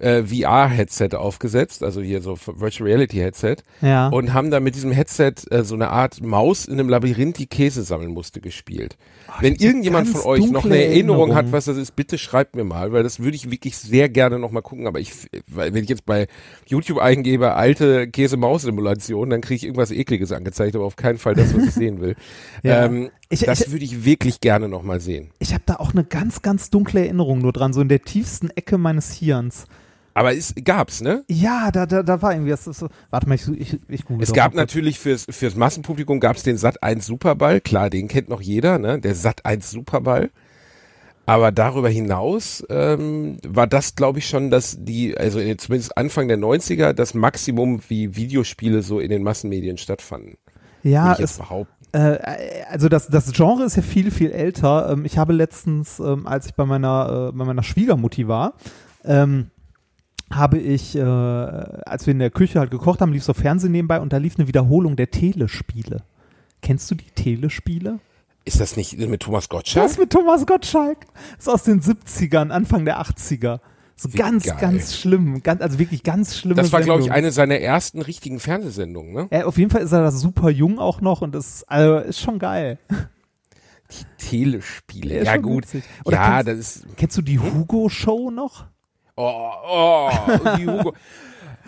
äh, 0.00 0.24
VR-Headset 0.24 1.10
aufgesetzt, 1.14 1.82
also 1.82 2.00
hier 2.00 2.20
so 2.20 2.36
Virtual 2.36 2.88
Reality 2.88 3.18
Headset. 3.18 3.56
Ja. 3.80 4.08
Und 4.08 4.32
haben 4.32 4.50
da 4.50 4.60
mit 4.60 4.74
diesem 4.74 4.90
Headset 4.90 5.34
äh, 5.50 5.62
so 5.62 5.74
eine 5.74 5.90
Art 5.90 6.22
Maus 6.22 6.66
in 6.66 6.74
einem 6.74 6.88
Labyrinth, 6.88 7.38
die 7.38 7.46
Käse 7.46 7.82
sammeln 7.82 8.10
musste, 8.10 8.40
gespielt. 8.40 8.96
Wenn 9.40 9.54
hab 9.54 9.60
so 9.60 9.66
irgendjemand 9.66 10.08
von 10.08 10.22
euch 10.22 10.50
noch 10.50 10.64
eine 10.64 10.84
Erinnerung 10.84 11.30
hat, 11.30 11.44
Erinnerungen. 11.44 11.52
was 11.52 11.64
das 11.66 11.76
ist, 11.76 11.96
bitte 11.96 12.18
schreibt 12.18 12.56
mir 12.56 12.64
mal, 12.64 12.92
weil 12.92 13.02
das 13.02 13.20
würde 13.20 13.36
ich 13.36 13.50
wirklich 13.50 13.76
sehr 13.76 14.08
gerne 14.08 14.38
noch 14.38 14.50
mal 14.50 14.62
gucken. 14.62 14.86
Aber 14.86 15.00
ich, 15.00 15.12
weil 15.46 15.74
wenn 15.74 15.84
ich 15.84 15.90
jetzt 15.90 16.06
bei 16.06 16.26
YouTube 16.66 16.98
eingebe, 16.98 17.54
alte 17.54 18.08
Käse-Maus-Simulation, 18.08 19.30
dann 19.30 19.40
kriege 19.40 19.56
ich 19.56 19.64
irgendwas 19.64 19.90
Ekliges 19.90 20.32
angezeigt, 20.32 20.74
aber 20.74 20.84
auf 20.84 20.96
keinen 20.96 21.18
Fall 21.18 21.34
das, 21.34 21.54
was 21.54 21.64
ich 21.64 21.74
sehen 21.74 22.00
will. 22.00 22.16
Ja. 22.62 22.84
ähm, 22.84 23.10
Ich- 23.30 23.40
das 23.40 23.62
ich- 23.62 23.72
würde 23.72 23.84
ich 23.84 24.04
wirklich 24.04 24.40
gerne 24.40 24.68
noch 24.68 24.82
mal 24.82 25.00
sehen. 25.00 25.30
Ich 25.38 25.52
habe 25.54 25.62
da 25.66 25.76
auch 25.76 25.92
eine 25.92 26.04
ganz, 26.04 26.42
ganz 26.42 26.70
dunkle 26.70 27.00
Erinnerung 27.00 27.38
nur 27.40 27.52
dran, 27.52 27.72
so 27.72 27.80
in 27.80 27.88
der 27.88 28.02
tiefsten 28.02 28.50
Ecke 28.50 28.78
meines 28.78 29.12
Hirns. 29.12 29.66
Aber 30.16 30.32
es 30.36 30.54
gab's, 30.62 31.00
ne? 31.00 31.24
Ja, 31.28 31.72
da, 31.72 31.86
da, 31.86 32.04
da 32.04 32.22
war 32.22 32.32
irgendwie, 32.32 32.50
das 32.50 32.64
so, 32.64 32.88
warte 33.10 33.28
mal, 33.28 33.34
ich, 33.34 33.48
ich, 33.48 33.80
ich 33.88 34.04
google 34.04 34.22
Es 34.22 34.32
gab 34.32 34.54
natürlich 34.54 35.00
fürs, 35.00 35.26
fürs 35.28 35.56
Massenpublikum 35.56 36.20
gab's 36.20 36.44
den 36.44 36.56
Sat 36.56 36.84
1 36.84 37.04
Superball, 37.04 37.60
klar, 37.60 37.90
den 37.90 38.06
kennt 38.06 38.28
noch 38.28 38.40
jeder, 38.40 38.78
ne? 38.78 39.00
Der 39.00 39.16
Sat 39.16 39.44
1 39.44 39.70
Superball. 39.72 40.30
Aber 41.26 41.50
darüber 41.52 41.88
hinaus 41.88 42.62
ähm, 42.68 43.38
war 43.44 43.66
das, 43.66 43.96
glaube 43.96 44.18
ich, 44.18 44.28
schon, 44.28 44.50
dass 44.50 44.76
die, 44.78 45.16
also 45.16 45.40
in- 45.40 45.58
zumindest 45.58 45.96
Anfang 45.96 46.28
der 46.28 46.36
90er, 46.38 46.92
das 46.92 47.14
Maximum, 47.14 47.80
wie 47.88 48.14
Videospiele 48.14 48.82
so 48.82 49.00
in 49.00 49.08
den 49.10 49.22
Massenmedien 49.22 49.78
stattfanden. 49.78 50.36
Ja, 50.82 51.16
es, 51.18 51.40
also 51.98 52.88
das, 52.88 53.08
das 53.08 53.32
Genre 53.32 53.64
ist 53.64 53.76
ja 53.76 53.82
viel, 53.82 54.10
viel 54.10 54.30
älter. 54.30 54.90
Ähm, 54.90 55.04
ich 55.04 55.18
habe 55.18 55.32
letztens, 55.32 56.00
ähm, 56.00 56.26
als 56.26 56.46
ich 56.46 56.54
bei 56.54 56.64
meiner, 56.64 57.30
äh, 57.30 57.36
bei 57.36 57.44
meiner 57.44 57.62
Schwiegermutti 57.62 58.26
war, 58.26 58.54
ähm, 59.04 59.50
habe 60.32 60.58
ich, 60.58 60.96
äh, 60.96 61.00
als 61.00 62.06
wir 62.06 62.12
in 62.12 62.18
der 62.18 62.30
Küche 62.30 62.58
halt 62.58 62.70
gekocht 62.70 63.00
haben, 63.00 63.12
lief 63.12 63.22
so 63.22 63.34
Fernsehen 63.34 63.72
nebenbei 63.72 64.00
und 64.00 64.12
da 64.12 64.16
lief 64.16 64.36
eine 64.38 64.48
Wiederholung 64.48 64.96
der 64.96 65.10
Telespiele. 65.10 66.02
Kennst 66.62 66.90
du 66.90 66.94
die 66.94 67.10
Telespiele? 67.14 68.00
Ist 68.44 68.60
das 68.60 68.76
nicht 68.76 68.98
mit 68.98 69.22
Thomas 69.22 69.48
Gottschalk? 69.48 69.86
Das 69.86 69.98
mit 69.98 70.10
Thomas 70.10 70.46
Gottschalk. 70.46 70.98
Das 71.36 71.46
ist 71.46 71.48
aus 71.48 71.62
den 71.62 71.80
70ern, 71.80 72.50
Anfang 72.50 72.84
der 72.84 73.00
80er. 73.00 73.60
So 73.96 74.12
Wie 74.12 74.16
ganz, 74.16 74.44
geil. 74.44 74.56
ganz 74.60 74.96
schlimm. 74.96 75.42
Ganz, 75.42 75.60
also 75.62 75.78
wirklich 75.78 76.02
ganz 76.02 76.36
schlimme 76.36 76.56
Das 76.60 76.72
war, 76.72 76.80
glaube 76.82 77.02
ich, 77.02 77.12
eine 77.12 77.30
seiner 77.30 77.58
ersten 77.60 78.02
richtigen 78.02 78.40
Fernsehsendungen, 78.40 79.12
ne? 79.14 79.26
Äh, 79.30 79.44
auf 79.44 79.56
jeden 79.56 79.70
Fall 79.70 79.82
ist 79.82 79.92
er 79.92 80.02
da 80.02 80.10
super 80.10 80.50
jung 80.50 80.78
auch 80.80 81.00
noch 81.00 81.22
und 81.22 81.32
das 81.34 81.64
also, 81.68 81.98
ist 81.98 82.18
schon 82.20 82.38
geil. 82.38 82.78
Telespiele. 84.18 85.08
Der 85.10 85.20
ist 85.20 85.26
Ja, 85.26 85.34
schon 85.34 85.42
gut. 85.42 85.66
Ja, 86.06 86.42
kennst- 86.42 86.48
das 86.48 86.58
ist. 86.58 86.86
Kennst 86.96 87.16
du 87.18 87.22
die 87.22 87.38
Hugo-Show 87.38 88.30
noch? 88.30 88.66
Oh, 89.16 89.50
oh, 89.68 90.10
die 90.58 90.66
Hugo. 90.66 90.92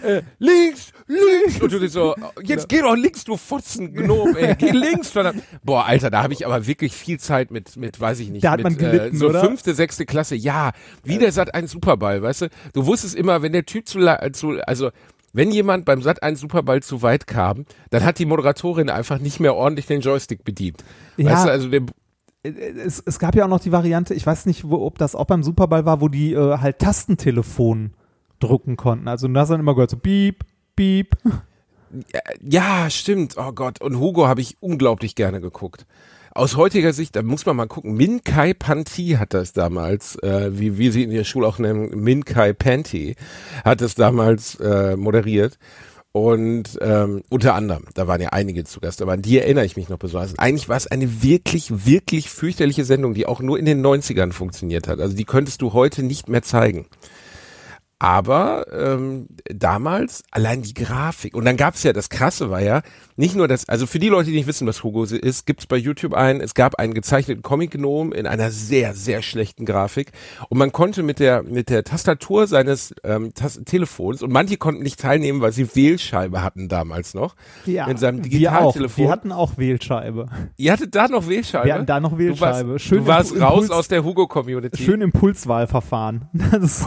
Äh, 0.03 0.23
links, 0.39 0.93
links. 1.07 1.61
Und 1.61 1.73
du 1.73 1.79
denkst 1.79 1.93
so, 1.95 2.15
jetzt 2.43 2.69
geh 2.69 2.81
doch 2.83 2.95
links, 2.95 3.25
du 3.25 3.37
Fotzen, 3.37 3.93
Gnom, 3.95 4.37
ey, 4.37 4.55
geh 4.57 4.71
links, 4.71 5.11
verdammt. 5.11 5.43
Boah, 5.65 5.85
Alter, 5.87 6.11
da 6.11 6.23
habe 6.23 6.33
ich 6.33 6.45
aber 6.47 6.67
wirklich 6.67 6.93
viel 6.93 7.19
Zeit 7.19 7.51
mit, 7.51 7.77
mit, 7.77 7.99
weiß 8.01 8.21
ich 8.21 8.31
nicht, 8.31 8.45
Da 8.45 8.53
hat 8.53 8.59
mit 8.59 8.65
man 8.65 8.77
gelitten, 8.77 9.17
äh, 9.17 9.19
so 9.19 9.29
oder? 9.29 9.41
fünfte, 9.41 9.75
sechste 9.75 10.05
Klasse. 10.07 10.35
Ja, 10.35 10.73
wie 11.03 11.19
der 11.19 11.33
Sat 11.33 11.55
1 11.55 11.71
Superball, 11.71 12.23
weißt 12.23 12.43
du? 12.43 12.49
Du 12.73 12.87
wusstest 12.87 13.15
immer, 13.15 13.43
wenn 13.43 13.53
der 13.53 13.65
Typ 13.67 13.89
zu, 13.89 14.01
zu 14.33 14.59
also 14.67 14.91
wenn 15.33 15.51
jemand 15.51 15.85
beim 15.85 16.03
Sat 16.03 16.23
1 16.23 16.41
Superball 16.41 16.83
zu 16.83 17.03
weit 17.03 17.27
kam, 17.27 17.65
dann 17.91 18.05
hat 18.05 18.19
die 18.19 18.27
Moderatorin 18.27 18.89
einfach 18.91 19.19
nicht 19.19 19.41
mehr 19.41 19.55
ordentlich 19.55 19.87
den 19.87 20.01
Joystick 20.01 20.45
bedient. 20.45 20.83
Ja. 21.17 21.31
Weißt 21.33 21.47
du, 21.47 21.51
also 21.51 21.69
der, 21.69 21.83
Äh, 22.43 22.51
Es, 22.85 23.03
es 23.05 23.19
gab 23.19 23.35
ja 23.35 23.45
auch 23.45 23.49
noch 23.49 23.61
die 23.61 23.73
Variante, 23.73 24.15
ich 24.15 24.27
weiß 24.27 24.47
nicht, 24.47 24.69
wo, 24.69 24.85
ob 24.87 24.99
das 24.99 25.15
auch 25.15 25.27
beim 25.27 25.43
Superball 25.43 25.85
war, 25.85 26.01
wo 26.01 26.09
die 26.09 26.33
äh, 26.33 26.59
halt 26.59 26.79
Tastentelefon 26.79 27.93
drücken 28.41 28.77
konnten. 28.77 29.09
Also 29.09 29.29
du 29.29 29.39
hast 29.39 29.51
dann 29.51 29.61
immer 29.61 29.75
gehört 29.75 29.91
so 29.91 29.97
piep, 29.97 30.45
piep. 30.75 31.17
Ja, 32.43 32.91
stimmt. 32.91 33.37
Oh 33.37 33.53
Gott. 33.53 33.81
Und 33.81 33.99
Hugo 33.99 34.27
habe 34.27 34.41
ich 34.41 34.57
unglaublich 34.61 35.15
gerne 35.15 35.41
geguckt. 35.41 35.87
Aus 36.35 36.57
heutiger 36.57 36.93
Sicht, 36.93 37.17
da 37.17 37.23
muss 37.23 37.47
man 37.47 37.57
mal 37.57 37.67
gucken. 37.67 37.95
Min 37.95 38.23
Kai 38.23 38.53
Panti 38.53 39.17
hat 39.19 39.33
das 39.33 39.55
damals, 39.55 40.17
äh, 40.23 40.51
wie 40.53 40.77
wir 40.77 40.93
sie 40.93 41.05
in 41.05 41.11
der 41.11 41.25
Schule 41.25 41.47
auch 41.47 41.59
nennen, 41.59 41.91
Min 42.03 42.27
Kai 42.27 42.53
Panty, 42.53 43.17
hat 43.65 43.81
das 43.81 43.95
damals 43.95 44.57
äh, 44.57 44.97
moderiert. 44.97 45.59
Und 46.13 46.79
ähm, 46.81 47.23
unter 47.29 47.55
anderem, 47.55 47.85
da 47.93 48.07
waren 48.07 48.23
ja 48.23 48.31
einige 48.31 48.65
zu 48.65 48.81
Gast, 48.81 49.03
aber 49.03 49.13
an 49.13 49.23
die 49.23 49.39
erinnere 49.39 49.67
ich 49.67 49.77
mich 49.77 49.91
noch 49.91 49.99
besonders. 49.99 50.39
Eigentlich 50.39 50.69
war 50.69 50.77
es 50.77 50.87
eine 50.87 51.23
wirklich, 51.23 51.87
wirklich 51.87 52.31
fürchterliche 52.31 52.87
Sendung, 52.87 53.13
die 53.13 53.27
auch 53.27 53.41
nur 53.41 53.59
in 53.59 53.67
den 53.67 53.85
90ern 53.85 54.33
funktioniert 54.33 54.89
hat. 54.89 54.99
Also 55.01 55.15
die 55.15 55.25
könntest 55.25 55.61
du 55.61 55.75
heute 55.75 56.03
nicht 56.03 56.29
mehr 56.29 56.43
zeigen. 56.43 56.87
Aber 57.99 58.67
ähm, 58.73 59.27
damals 59.47 60.23
allein 60.31 60.61
die 60.61 60.75
Grafik. 60.75 61.35
Und 61.35 61.47
dann 61.47 61.57
gab's 61.57 61.83
ja, 61.83 61.95
das 61.95 62.11
Krasse 62.11 62.51
war 62.51 62.61
ja, 62.61 62.83
nicht 63.17 63.35
nur 63.35 63.49
das, 63.49 63.67
also 63.71 63.87
für 63.87 63.99
die 63.99 64.11
Leute, 64.11 64.29
die 64.31 64.37
nicht 64.37 64.47
wissen, 64.47 64.67
was 64.67 64.85
Hugo 64.85 65.05
ist, 65.05 65.47
gibt's 65.47 65.65
bei 65.65 65.77
YouTube 65.79 66.13
einen, 66.13 66.43
es 66.43 66.53
gab 66.53 66.75
einen 66.75 66.93
gezeichneten 66.93 67.43
Comic-Gnome 67.43 68.15
in 68.15 68.27
einer 68.27 68.51
sehr, 68.51 68.93
sehr 68.93 69.23
schlechten 69.23 69.65
Grafik. 69.65 70.13
Und 70.51 70.59
man 70.59 70.73
konnte 70.73 71.03
mit 71.03 71.19
der, 71.19 71.43
mit 71.43 71.71
der 71.71 71.85
Tastatur 71.85 72.47
seines 72.47 72.95
ähm, 73.03 73.33
Tas 73.33 73.61
Telefons, 73.65 74.23
und 74.23 74.31
manche 74.31 74.59
konnten 74.59 74.83
nicht 74.83 75.01
teilnehmen, 75.01 75.41
weil 75.41 75.53
sie 75.53 75.75
Wählscheibe 75.75 76.43
hatten 76.43 76.69
damals 76.69 77.15
noch, 77.15 77.35
in 77.65 77.97
seinem 77.97 78.19
wir 78.19 78.53
auch. 78.53 78.75
Digitaltelefon. 78.75 79.05
Wir 79.05 79.11
hatten 79.11 79.33
auch 79.33 79.57
Wählscheibe. 79.57 80.27
Ihr 80.59 80.73
hattet 80.73 80.95
da 80.95 81.09
noch 81.09 81.29
Wählscheibe? 81.29 81.65
Wir 81.65 81.75
hatten 81.75 81.87
da 81.87 82.01
noch 82.01 82.19
Wählscheibe. 82.19 82.65
Du 82.65 82.73
warst, 82.73 82.85
Schön 82.85 82.99
du 82.99 83.07
warst 83.07 83.31
Impuls- 83.33 83.43
raus 83.43 83.71
aus 83.71 83.89
der 83.89 84.05
Hugo-Community. 84.05 84.83
Schön 84.83 85.01
Impulswahlverfahren. 85.01 86.29
Das 86.53 86.63
ist, 86.63 86.87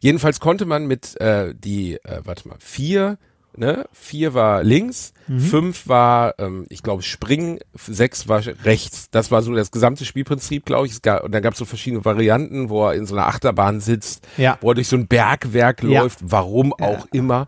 Jedenfalls 0.00 0.27
konnte 0.40 0.66
man 0.66 0.86
mit 0.86 1.20
äh, 1.20 1.54
die, 1.56 1.94
äh, 2.04 2.20
warte 2.24 2.48
mal, 2.48 2.56
vier, 2.60 3.18
ne, 3.56 3.86
vier 3.92 4.34
war 4.34 4.62
links, 4.62 5.12
Mhm. 5.26 5.40
fünf 5.40 5.88
war, 5.88 6.38
ähm, 6.38 6.64
ich 6.70 6.82
glaube, 6.82 7.02
springen, 7.02 7.58
sechs 7.74 8.28
war 8.28 8.42
rechts. 8.64 9.10
Das 9.10 9.30
war 9.30 9.42
so 9.42 9.52
das 9.54 9.70
gesamte 9.70 10.04
Spielprinzip, 10.06 10.64
glaube 10.64 10.86
ich. 10.86 10.92
Es 10.92 11.02
gab, 11.02 11.22
und 11.24 11.32
dann 11.32 11.42
gab 11.42 11.52
es 11.52 11.58
so 11.58 11.64
verschiedene 11.66 12.04
Varianten, 12.04 12.70
wo 12.70 12.86
er 12.86 12.94
in 12.94 13.04
so 13.04 13.14
einer 13.14 13.26
Achterbahn 13.26 13.80
sitzt, 13.80 14.26
Ja. 14.38 14.56
wo 14.62 14.70
er 14.70 14.74
durch 14.74 14.88
so 14.88 14.96
ein 14.96 15.06
Bergwerk 15.08 15.82
Ja. 15.82 16.02
läuft, 16.02 16.20
warum 16.22 16.72
auch 16.72 17.06
immer. 17.12 17.46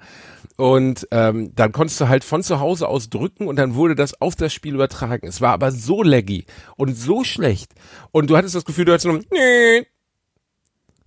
Und 0.57 1.09
ähm, 1.11 1.53
dann 1.55 1.73
konntest 1.73 1.99
du 2.03 2.09
halt 2.09 2.23
von 2.23 2.43
zu 2.43 2.61
Hause 2.61 2.87
aus 2.87 3.09
drücken 3.09 3.47
und 3.47 3.57
dann 3.57 3.75
wurde 3.77 3.95
das 3.95 4.21
auf 4.21 4.37
das 4.37 4.53
Spiel 4.53 4.75
übertragen. 4.75 5.27
Es 5.27 5.41
war 5.41 5.53
aber 5.53 5.73
so 5.73 6.03
laggy 6.03 6.45
und 6.77 6.95
so 6.99 7.25
schlecht. 7.25 7.73
Und 8.11 8.29
du 8.29 8.37
hattest 8.37 8.55
das 8.55 8.67
Gefühl, 8.67 8.85
du 8.85 8.93
hattest 8.93 9.07
nur 9.07 9.21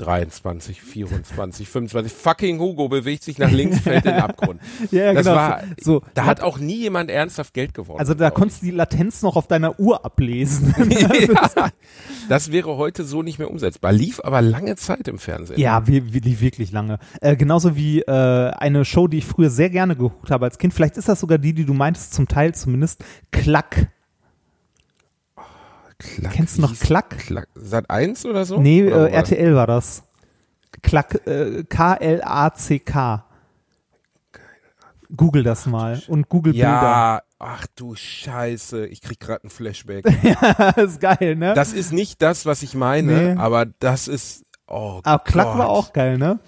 23, 0.03 0.81
24, 0.81 1.69
25. 1.69 2.11
Fucking 2.11 2.59
Hugo 2.59 2.89
bewegt 2.89 3.23
sich 3.23 3.37
nach 3.37 3.51
links, 3.51 3.79
fällt 3.79 4.05
in 4.05 4.11
den 4.11 4.21
Abgrund. 4.21 4.61
ja, 4.91 5.13
das 5.13 5.25
genau. 5.25 5.35
war, 5.35 5.63
so, 5.79 6.01
da 6.13 6.25
hat 6.25 6.41
auch 6.41 6.57
nie 6.57 6.77
jemand 6.77 7.09
ernsthaft 7.09 7.53
Geld 7.53 7.73
gewonnen. 7.73 7.99
also 7.99 8.13
da 8.13 8.29
konntest 8.29 8.61
du 8.61 8.65
die 8.67 8.71
Latenz 8.71 9.21
noch 9.21 9.35
auf 9.35 9.47
deiner 9.47 9.79
Uhr 9.79 10.03
ablesen. 10.03 10.75
ja, 10.89 11.69
das 12.27 12.51
wäre 12.51 12.77
heute 12.77 13.03
so 13.05 13.21
nicht 13.21 13.39
mehr 13.39 13.49
umsetzbar. 13.49 13.93
Lief 13.93 14.19
aber 14.21 14.41
lange 14.41 14.75
Zeit 14.75 15.07
im 15.07 15.19
Fernsehen. 15.19 15.59
Ja, 15.59 15.87
wie, 15.87 16.13
wie, 16.13 16.19
lief 16.19 16.41
wirklich 16.41 16.71
lange. 16.71 16.99
Äh, 17.21 17.35
genauso 17.35 17.75
wie 17.75 18.01
äh, 18.01 18.11
eine 18.11 18.85
Show, 18.85 19.07
die 19.07 19.19
ich 19.19 19.25
früher 19.25 19.49
sehr 19.49 19.69
gerne 19.69 19.95
geguckt 19.95 20.31
habe 20.31 20.45
als 20.45 20.57
Kind. 20.57 20.73
Vielleicht 20.73 20.97
ist 20.97 21.07
das 21.07 21.19
sogar 21.19 21.37
die, 21.37 21.53
die 21.53 21.65
du 21.65 21.73
meintest, 21.73 22.13
zum 22.13 22.27
Teil 22.27 22.53
zumindest. 22.53 23.03
Klack. 23.31 23.87
Klack, 26.15 26.33
Kennst 26.33 26.57
du 26.57 26.61
noch 26.61 26.77
Klack? 26.79 27.17
Klack? 27.19 27.47
Sat 27.55 27.89
1 27.89 28.25
oder 28.25 28.45
so? 28.45 28.59
Nee, 28.61 28.83
Oder 28.83 28.91
äh, 28.91 28.95
wo 28.95 28.99
war 29.01 29.09
das? 29.09 29.31
RTL 29.31 29.55
war 29.55 29.67
das. 29.67 30.03
Klack, 30.81 31.27
äh, 31.27 31.63
K-L-A-C-K. 31.63 33.25
Google 35.15 35.43
das 35.43 35.67
mal 35.67 36.01
und 36.07 36.27
Google 36.29 36.55
Ja, 36.55 37.21
ach 37.37 37.67
du 37.75 37.93
Scheiße, 37.95 38.87
ich 38.87 39.01
krieg 39.01 39.19
gerade 39.19 39.45
ein 39.45 39.49
Flashback. 39.51 40.03
Bilder. 40.21 40.77
ist 40.77 40.99
geil, 40.99 41.35
ne? 41.35 41.53
Das 41.53 41.71
ist 41.73 41.91
nicht 41.93 42.21
das, 42.21 42.45
was 42.47 42.63
ich 42.63 42.73
meine, 42.73 43.33
Nee. 43.33 43.39
aber 43.39 43.65
das 43.67 44.07
ist, 44.07 44.43
oh 44.67 45.01
Aber 45.03 45.23
Klack 45.23 45.45
Gott, 45.47 45.57
war 45.59 45.69
auch 45.69 45.93
geil, 45.93 46.17
ne? 46.17 46.39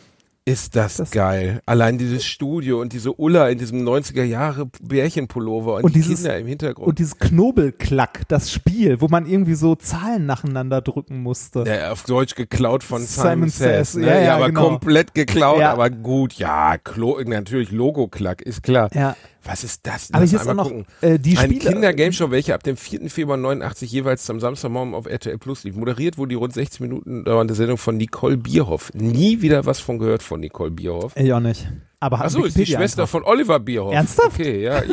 Ist 0.47 0.75
das, 0.75 0.97
Das- 0.97 1.09
geil. 1.09 1.59
Allein 1.65 1.97
dieses 1.97 2.23
Studio 2.23 2.79
und 2.79 2.93
diese 2.93 3.11
Ulla 3.19 3.49
in 3.49 3.57
diesem 3.57 3.83
90er 3.83 4.23
Jahre 4.23 4.67
Bärchenpullover 4.79 5.77
und, 5.77 5.85
Und 5.85 5.95
die 5.95 6.01
dieses- 6.01 6.21
Kinder 6.21 6.37
im 6.37 6.45
Hintergrund. 6.45 6.87
Und 6.87 6.99
dieses 6.99 7.17
Knobelklack, 7.17 8.27
das 8.27 8.51
Spiel, 8.51 9.01
wo 9.01 9.07
man 9.07 9.25
irgendwie 9.25 9.55
so 9.55 9.73
Zahlen 9.73 10.27
nacheinander 10.27 10.81
drücken 10.81 11.23
musste. 11.23 11.63
Ja, 11.65 11.91
auf 11.91 12.03
Deutsch 12.03 12.35
geklaut 12.35 12.83
von 12.83 13.01
Simon 13.01 13.31
Simon, 13.31 13.49
Says. 13.49 13.93
Says, 13.93 13.95
Ne? 13.95 14.07
ja, 14.07 14.13
Ja, 14.17 14.21
ja, 14.21 14.35
aber 14.35 14.47
genau. 14.49 14.69
komplett 14.69 15.15
geklaut, 15.15 15.59
Ja. 15.61 15.71
aber 15.73 15.89
gut. 15.89 16.33
Ja, 16.33 16.77
Klo 16.77 17.19
natürlich 17.25 17.71
Logo-Klack, 17.71 18.43
ist 18.43 18.61
klar. 18.61 18.89
Ja. 18.93 19.15
Was 19.47 19.63
ist 19.63 19.81
das? 19.83 20.09
Aber 20.11 20.21
Lass 20.21 20.31
hier 20.31 20.39
ist 20.39 20.45
auch 20.45 20.49
einmal 20.49 20.65
noch 20.65 20.71
gucken. 20.71 20.85
äh, 21.01 21.19
die 21.19 21.37
Eine 21.37 21.53
Spiele. 21.53 21.71
Kinder-Gameshow, 21.71 22.31
welche 22.31 22.53
ab 22.55 22.63
dem 22.63 22.77
4. 22.77 23.09
Februar 23.11 23.37
89 23.37 23.91
jeweils 23.91 24.27
am 24.29 24.39
Samstagmorgen 24.39 24.95
auf 24.95 25.05
RTL 25.05 25.37
Plus 25.37 25.63
lief. 25.63 25.75
Moderiert 25.75 26.17
wurde 26.17 26.29
die 26.29 26.35
rund 26.35 26.53
60 26.53 26.79
Minuten 26.81 27.23
dauernde 27.25 27.53
Sendung 27.53 27.77
von 27.77 27.95
Nicole 27.97 28.37
Bierhoff. 28.37 28.91
Nie 28.95 29.41
wieder 29.41 29.65
was 29.65 29.79
von 29.79 29.99
gehört 29.99 30.23
von 30.23 30.39
Nicole 30.39 30.71
Bierhoff. 30.71 31.15
Ich 31.15 31.31
auch 31.31 31.39
nicht. 31.39 31.67
Aber 31.99 32.17
hat 32.19 32.25
Achso, 32.25 32.43
ist 32.43 32.57
die 32.57 32.65
Schwester 32.65 33.03
einfach. 33.03 33.11
von 33.11 33.23
Oliver 33.23 33.59
Bierhoff. 33.59 33.93
Ernsthaft? 33.93 34.39
Okay, 34.39 34.63
ja. 34.63 34.81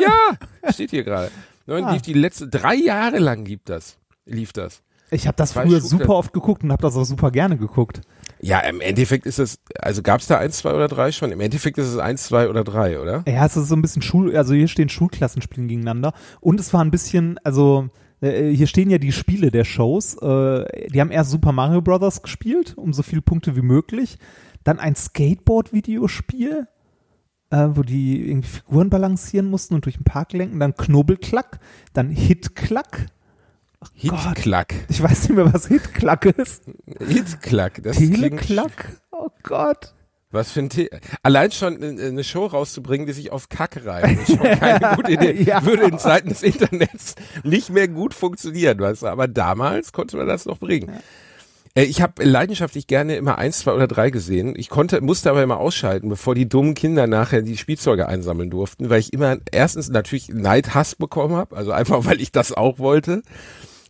Ja, 0.63 0.71
steht 0.71 0.91
hier 0.91 1.03
gerade. 1.03 1.31
Neun 1.65 1.85
Ah. 1.85 1.93
lief 1.93 2.01
die 2.03 2.13
letzte, 2.13 2.47
drei 2.47 2.75
Jahre 2.75 3.17
lang 3.19 3.45
lief 3.45 3.61
das. 3.65 3.97
Lief 4.25 4.53
das. 4.53 4.81
Ich 5.11 5.27
habe 5.27 5.35
das 5.37 5.51
Zwei 5.51 5.63
früher 5.63 5.79
Stücke. 5.79 5.97
super 6.03 6.15
oft 6.15 6.33
geguckt 6.33 6.63
und 6.63 6.71
habe 6.71 6.81
das 6.81 6.95
auch 6.95 7.03
super 7.05 7.29
gerne 7.31 7.57
geguckt. 7.57 8.01
Ja, 8.43 8.59
im 8.59 8.81
Endeffekt 8.81 9.25
ist 9.25 9.39
es, 9.39 9.59
also 9.79 10.01
gab 10.01 10.19
es 10.19 10.27
da 10.27 10.37
eins, 10.37 10.57
zwei 10.57 10.73
oder 10.73 10.89
drei 10.89 11.13
schon? 11.13 11.31
Im 11.31 11.39
Endeffekt 11.39 11.77
ist 11.77 11.87
es 11.87 11.97
eins, 11.97 12.23
zwei 12.23 12.49
oder 12.49 12.65
drei, 12.65 12.99
oder? 12.99 13.23
Ja, 13.25 13.45
es 13.45 13.55
ist 13.55 13.69
so 13.69 13.75
ein 13.75 13.81
bisschen 13.81 14.01
Schul, 14.01 14.35
also 14.35 14.53
hier 14.53 14.67
stehen 14.67 14.89
Schulklassenspielen 14.89 15.69
gegeneinander 15.69 16.11
und 16.41 16.59
es 16.59 16.73
war 16.73 16.83
ein 16.83 16.91
bisschen, 16.91 17.39
also 17.45 17.89
äh, 18.19 18.51
hier 18.51 18.67
stehen 18.67 18.89
ja 18.89 18.97
die 18.97 19.13
Spiele 19.13 19.49
der 19.49 19.63
Shows. 19.63 20.15
Äh, 20.21 20.89
die 20.89 20.99
haben 20.99 21.11
erst 21.11 21.31
Super 21.31 21.53
Mario 21.53 21.81
Brothers 21.81 22.21
gespielt, 22.21 22.73
um 22.77 22.91
so 22.91 23.01
viele 23.01 23.21
Punkte 23.21 23.55
wie 23.55 23.61
möglich. 23.61 24.17
Dann 24.65 24.77
ein 24.77 24.95
Skateboard-Videospiel, 24.95 26.67
äh, 27.49 27.67
wo 27.71 27.81
die 27.81 28.29
irgendwie 28.29 28.49
Figuren 28.49 28.89
balancieren 28.89 29.49
mussten 29.49 29.73
und 29.75 29.85
durch 29.85 29.95
den 29.95 30.03
Park 30.03 30.33
lenken. 30.33 30.59
Dann 30.59 30.75
Knobelklack, 30.75 31.59
dann 31.93 32.09
Hitklack. 32.09 33.07
Hitklack. 33.93 34.73
Ich 34.89 35.01
weiß 35.01 35.29
nicht 35.29 35.35
mehr, 35.37 35.53
was 35.53 35.67
Hitklack 35.67 36.25
ist. 36.25 36.63
Hitklack. 36.99 37.81
Teleklack? 37.83 38.89
Oh 39.11 39.29
Gott. 39.43 39.93
was 40.31 40.51
für 40.51 40.61
ein 40.61 40.71
The 40.71 40.89
Allein 41.21 41.51
schon 41.51 41.81
äh, 41.81 42.07
eine 42.07 42.23
Show 42.23 42.45
rauszubringen, 42.45 43.05
die 43.07 43.13
sich 43.13 43.31
auf 43.31 43.49
Kack 43.49 43.85
reimt, 43.85 44.21
ist 44.21 44.29
schon 44.37 44.39
keine 44.59 44.93
gute 44.95 45.11
Idee. 45.13 45.43
Ja. 45.43 45.63
Würde 45.65 45.83
in 45.83 45.99
Zeiten 45.99 46.29
des 46.29 46.43
Internets 46.43 47.15
nicht 47.43 47.69
mehr 47.69 47.87
gut 47.87 48.13
funktionieren, 48.13 48.79
weißt 48.79 49.03
du. 49.03 49.07
Aber 49.07 49.27
damals 49.27 49.91
konnte 49.93 50.17
man 50.17 50.27
das 50.27 50.45
noch 50.45 50.57
bringen. 50.57 50.91
Äh, 51.75 51.83
Ich 51.83 52.01
habe 52.01 52.23
leidenschaftlich 52.23 52.87
gerne 52.87 53.15
immer 53.15 53.37
eins, 53.37 53.59
zwei 53.59 53.73
oder 53.73 53.87
drei 53.87 54.09
gesehen. 54.09 54.53
Ich 54.57 54.69
konnte, 54.69 55.01
musste 55.01 55.29
aber 55.29 55.43
immer 55.43 55.57
ausschalten, 55.59 56.09
bevor 56.09 56.33
die 56.35 56.49
dummen 56.49 56.73
Kinder 56.73 57.05
nachher 57.07 57.41
die 57.43 57.57
Spielzeuge 57.57 58.07
einsammeln 58.07 58.49
durften, 58.49 58.89
weil 58.89 58.99
ich 58.99 59.13
immer 59.13 59.37
erstens 59.51 59.89
natürlich 59.89 60.29
Neid, 60.29 60.73
Hass 60.73 60.95
bekommen 60.95 61.35
habe, 61.35 61.55
also 61.55 61.71
einfach, 61.71 62.05
weil 62.05 62.19
ich 62.21 62.31
das 62.31 62.51
auch 62.53 62.79
wollte. 62.79 63.21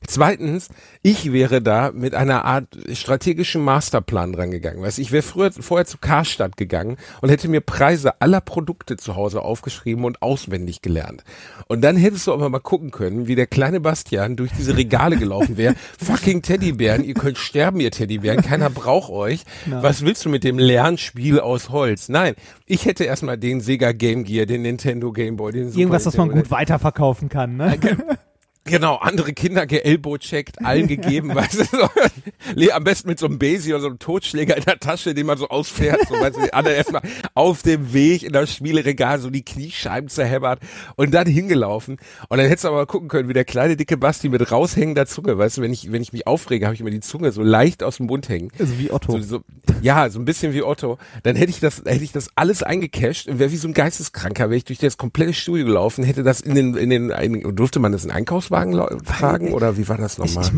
Zweitens, 0.07 0.69
ich 1.01 1.31
wäre 1.31 1.61
da 1.61 1.91
mit 1.91 2.15
einer 2.15 2.45
Art 2.45 2.67
strategischen 2.93 3.63
Masterplan 3.63 4.33
dran 4.33 4.51
gegangen. 4.51 4.81
Weißt, 4.81 4.99
ich 4.99 5.11
wäre 5.11 5.23
früher 5.23 5.51
vorher 5.51 5.85
zu 5.85 5.97
Karstadt 5.97 6.57
gegangen 6.57 6.97
und 7.21 7.29
hätte 7.29 7.47
mir 7.47 7.61
Preise 7.61 8.21
aller 8.21 8.41
Produkte 8.41 8.97
zu 8.97 9.15
Hause 9.15 9.41
aufgeschrieben 9.41 10.05
und 10.05 10.21
auswendig 10.21 10.81
gelernt. 10.81 11.23
Und 11.67 11.81
dann 11.81 11.97
hättest 11.97 12.27
du 12.27 12.33
aber 12.33 12.49
mal 12.49 12.59
gucken 12.59 12.91
können, 12.91 13.27
wie 13.27 13.35
der 13.35 13.47
kleine 13.47 13.79
Bastian 13.79 14.35
durch 14.35 14.51
diese 14.51 14.77
Regale 14.77 15.17
gelaufen 15.17 15.57
wäre. 15.57 15.75
Fucking 15.99 16.41
Teddybären, 16.41 17.03
ihr 17.03 17.13
könnt 17.13 17.37
sterben, 17.37 17.79
ihr 17.79 17.91
Teddybären, 17.91 18.41
keiner 18.41 18.69
braucht 18.69 19.11
euch. 19.11 19.43
Was 19.65 20.03
willst 20.03 20.25
du 20.25 20.29
mit 20.29 20.43
dem 20.43 20.59
Lernspiel 20.59 21.39
aus 21.39 21.69
Holz? 21.69 22.09
Nein, 22.09 22.35
ich 22.65 22.85
hätte 22.85 23.03
erstmal 23.03 23.37
den 23.37 23.61
Sega 23.61 23.91
Game 23.91 24.23
Gear, 24.23 24.45
den 24.45 24.63
Nintendo 24.63 25.11
Game 25.11 25.37
Boy, 25.37 25.51
den 25.51 25.69
Super 25.69 25.79
Irgendwas, 25.79 26.05
was 26.05 26.17
man 26.17 26.27
Nintendo, 26.27 26.49
gut 26.49 26.51
weiterverkaufen 26.51 27.29
kann, 27.29 27.57
ne? 27.57 27.77
Genau, 28.65 28.95
andere 28.95 29.33
Kinder 29.33 29.65
geelbow-checkt, 29.65 30.63
allen 30.63 30.87
gegeben, 30.87 31.35
weißt 31.35 31.59
du, 31.59 31.65
so, 31.65 32.71
am 32.71 32.83
besten 32.85 33.09
mit 33.09 33.19
so 33.19 33.25
einem 33.25 33.37
Besi 33.37 33.73
oder 33.73 33.81
so 33.81 33.87
einem 33.87 33.99
Totschläger 33.99 34.55
in 34.55 34.63
der 34.63 34.79
Tasche, 34.79 35.13
den 35.13 35.25
man 35.25 35.37
so 35.37 35.49
ausfährt, 35.49 36.07
so, 36.07 36.15
weißt 36.15 36.37
du, 36.37 36.53
anderen 36.53 36.77
erstmal 36.77 37.01
auf 37.33 37.61
dem 37.61 37.93
Weg 37.93 38.23
in 38.23 38.31
das 38.31 38.53
Spieleregal 38.53 39.19
so 39.19 39.29
die 39.29 39.43
Kniescheiben 39.43 40.09
zerhämmert 40.09 40.59
und 40.95 41.13
dann 41.13 41.27
hingelaufen. 41.27 41.97
Und 42.29 42.37
dann 42.37 42.47
hättest 42.47 42.63
du 42.63 42.69
aber 42.69 42.77
mal 42.77 42.85
gucken 42.85 43.09
können, 43.09 43.27
wie 43.27 43.33
der 43.33 43.43
kleine 43.43 43.75
dicke 43.75 43.97
Basti 43.97 44.29
mit 44.29 44.49
raushängender 44.49 45.07
Zunge, 45.07 45.37
weißt 45.37 45.57
du, 45.57 45.61
wenn 45.61 45.73
ich, 45.73 45.91
wenn 45.91 46.01
ich 46.01 46.13
mich 46.13 46.25
aufrege, 46.25 46.65
habe 46.65 46.73
ich 46.73 46.79
immer 46.79 46.89
die 46.89 47.01
Zunge 47.01 47.33
so 47.33 47.43
leicht 47.43 47.83
aus 47.83 47.97
dem 47.97 48.05
Mund 48.05 48.29
hängen. 48.29 48.49
Also 48.59 48.79
wie 48.79 48.91
Otto. 48.91 49.19
So, 49.19 49.23
so, 49.23 49.41
ja, 49.81 50.09
so 50.09 50.19
ein 50.19 50.25
bisschen 50.25 50.53
wie 50.53 50.63
Otto. 50.63 50.99
Dann 51.23 51.35
hätte 51.35 51.49
ich 51.49 51.59
das, 51.59 51.83
hätte 51.85 52.03
ich 52.03 52.13
das 52.13 52.29
alles 52.35 52.63
eingecasht 52.63 53.27
und 53.27 53.39
wäre 53.39 53.51
wie 53.51 53.57
so 53.57 53.67
ein 53.67 53.73
Geisteskranker, 53.73 54.45
wäre 54.45 54.55
ich 54.55 54.63
durch 54.63 54.79
das 54.79 54.97
komplette 54.97 55.33
Studio 55.33 55.65
gelaufen, 55.65 56.05
hätte 56.05 56.23
das 56.23 56.39
in 56.39 56.55
den, 56.55 56.75
in 56.75 56.89
den, 56.89 57.09
in, 57.09 57.55
durfte 57.57 57.79
man 57.79 57.91
das 57.91 58.03
in 58.03 58.09
den 58.09 58.15
Lau- 58.61 58.87
tragen 59.05 59.53
oder 59.53 59.77
wie 59.77 59.87
war 59.89 59.97
das 59.97 60.13
Ich, 60.19 60.35
nochmal? 60.35 60.45
ich, 60.45 60.51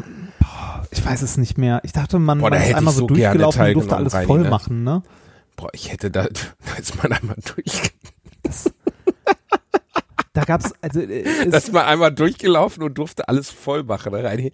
boah, 0.46 0.88
ich 0.92 1.06
weiß 1.06 1.22
es 1.22 1.38
nicht 1.38 1.58
mehr. 1.58 1.82
Ich 1.84 1.92
dachte, 1.94 2.20
man, 2.20 2.40
Boah, 2.40 2.50
da 2.52 2.58
man 2.58 2.68
ist 2.68 2.76
einmal 2.76 2.92
ich 2.92 2.96
so 2.98 3.02
so 3.02 3.08
durchgelaufen 3.08 3.62
und 3.68 3.74
durfte 3.76 3.96
alles 3.96 4.14
Reini, 4.14 4.28
voll 4.28 4.42
ne? 4.42 4.50
machen, 4.50 4.84
ne? 4.84 5.04
Boah, 5.56 5.70
ich 5.74 5.92
hätte 5.92 6.12
da, 6.12 6.24
da 6.28 6.76
ist 6.80 7.02
man 7.02 7.12
einmal 7.12 7.38
durch, 7.56 7.92
Da 10.34 10.44
gab's, 10.44 10.74
also, 10.82 11.00
äh, 11.00 11.22
es, 11.22 11.50
da 11.50 11.58
ist 11.58 11.72
man 11.72 11.86
einmal 11.86 12.12
durchgelaufen 12.14 12.84
und 12.84 12.98
durfte 12.98 13.30
alles 13.30 13.50
voll 13.50 13.84
machen, 13.84 14.12
ne, 14.12 14.22
Reini? 14.24 14.52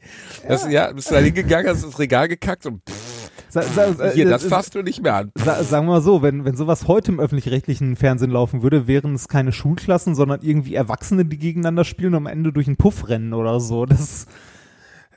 Das, 0.48 0.70
ja. 0.70 0.92
bist 0.94 1.10
du 1.10 1.16
da 1.16 1.20
hingegangen, 1.22 1.68
hast 1.70 1.84
ins 1.84 1.98
Regal 1.98 2.28
gekackt 2.28 2.68
und 2.68 2.84
pff, 2.88 3.21
sa, 3.52 3.86
äh, 3.88 4.12
hier, 4.14 4.30
das 4.30 4.44
fasst 4.46 4.76
du 4.76 4.82
nicht 4.82 5.02
mehr 5.04 5.16
an. 5.16 5.32
sa, 5.36 5.64
sagen 5.64 5.86
wir 5.88 5.94
mal 5.94 6.02
so, 6.02 6.22
wenn, 6.22 6.46
wenn 6.46 6.56
sowas 6.56 6.88
heute 6.88 7.12
im 7.12 7.20
öffentlich-rechtlichen 7.20 7.96
Fernsehen 7.96 8.32
laufen 8.32 8.64
würde, 8.64 8.88
wären 8.88 9.14
es 9.16 9.28
keine 9.28 9.52
Schulklassen, 9.52 10.16
sondern 10.16 10.42
irgendwie 10.42 10.76
Erwachsene, 10.76 11.26
die 11.26 11.38
gegeneinander 11.38 11.84
spielen 11.84 12.14
und 12.14 12.18
am 12.18 12.28
Ende 12.28 12.54
durch 12.54 12.68
einen 12.68 12.78
Puff 12.78 13.10
rennen 13.10 13.34
oder 13.34 13.60
so. 13.60 13.86
Das, 13.86 14.26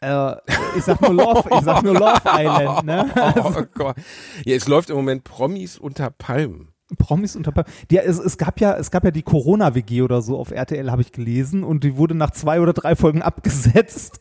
äh, 0.00 0.32
ich 0.76 0.84
sag 0.84 1.00
nur 1.00 1.14
Love, 1.14 1.48
ich 1.50 1.64
sag 1.64 1.82
nur 1.82 1.94
Love 1.94 2.20
Island, 2.26 2.84
ne? 2.86 3.10
Oh, 3.36 3.62
Gott. 3.74 3.96
Ja, 4.44 4.56
es 4.56 4.68
läuft 4.68 4.90
im 4.90 4.96
Moment 4.96 5.24
Promis 5.24 5.78
unter 5.78 6.10
Palmen. 6.10 6.68
Promis 6.98 7.34
unter 7.34 7.50
Pa- 7.52 7.64
die, 7.90 7.96
es, 7.98 8.18
es 8.18 8.36
gab 8.36 8.60
ja 8.60 8.76
es 8.76 8.90
gab 8.90 9.04
ja 9.04 9.10
die 9.10 9.22
Corona 9.22 9.74
WG 9.74 10.02
oder 10.02 10.20
so 10.20 10.38
auf 10.38 10.50
RTL 10.50 10.90
habe 10.90 11.00
ich 11.02 11.12
gelesen 11.12 11.64
und 11.64 11.82
die 11.82 11.96
wurde 11.96 12.14
nach 12.14 12.30
zwei 12.32 12.60
oder 12.60 12.72
drei 12.74 12.94
Folgen 12.94 13.22
abgesetzt. 13.22 14.20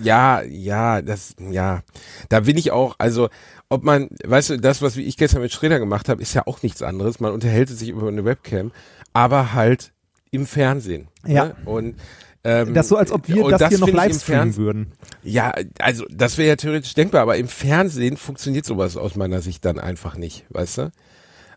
Ja, 0.00 0.42
ja, 0.42 1.02
das, 1.02 1.34
ja, 1.50 1.82
da 2.28 2.40
bin 2.40 2.56
ich 2.56 2.70
auch, 2.70 2.96
also, 2.98 3.28
ob 3.68 3.84
man, 3.84 4.08
weißt 4.24 4.50
du, 4.50 4.56
das, 4.58 4.82
was 4.82 4.96
ich 4.96 5.16
gestern 5.16 5.42
mit 5.42 5.52
Schröder 5.52 5.78
gemacht 5.78 6.08
habe, 6.08 6.22
ist 6.22 6.34
ja 6.34 6.46
auch 6.46 6.62
nichts 6.62 6.82
anderes. 6.82 7.20
Man 7.20 7.32
unterhält 7.32 7.68
sich 7.68 7.88
über 7.88 8.08
eine 8.08 8.24
Webcam, 8.24 8.72
aber 9.12 9.52
halt 9.52 9.92
im 10.30 10.46
Fernsehen. 10.46 11.08
Ja. 11.26 11.46
Ne? 11.46 11.56
Und 11.64 11.96
ähm, 12.44 12.74
Das 12.74 12.88
so 12.88 12.96
als 12.96 13.12
ob 13.12 13.28
wir 13.28 13.44
und 13.44 13.52
das, 13.52 13.68
hier 13.68 13.78
noch 13.78 13.88
live 13.88 14.14
streamen 14.16 14.56
würden. 14.56 14.92
Ja, 15.22 15.52
also 15.80 16.04
das 16.10 16.38
wäre 16.38 16.48
ja 16.48 16.56
theoretisch 16.56 16.94
denkbar, 16.94 17.22
aber 17.22 17.36
im 17.36 17.48
Fernsehen 17.48 18.16
funktioniert 18.16 18.64
sowas 18.64 18.96
aus 18.96 19.16
meiner 19.16 19.40
Sicht 19.40 19.64
dann 19.64 19.78
einfach 19.78 20.16
nicht, 20.16 20.46
weißt 20.50 20.78
du? 20.78 20.92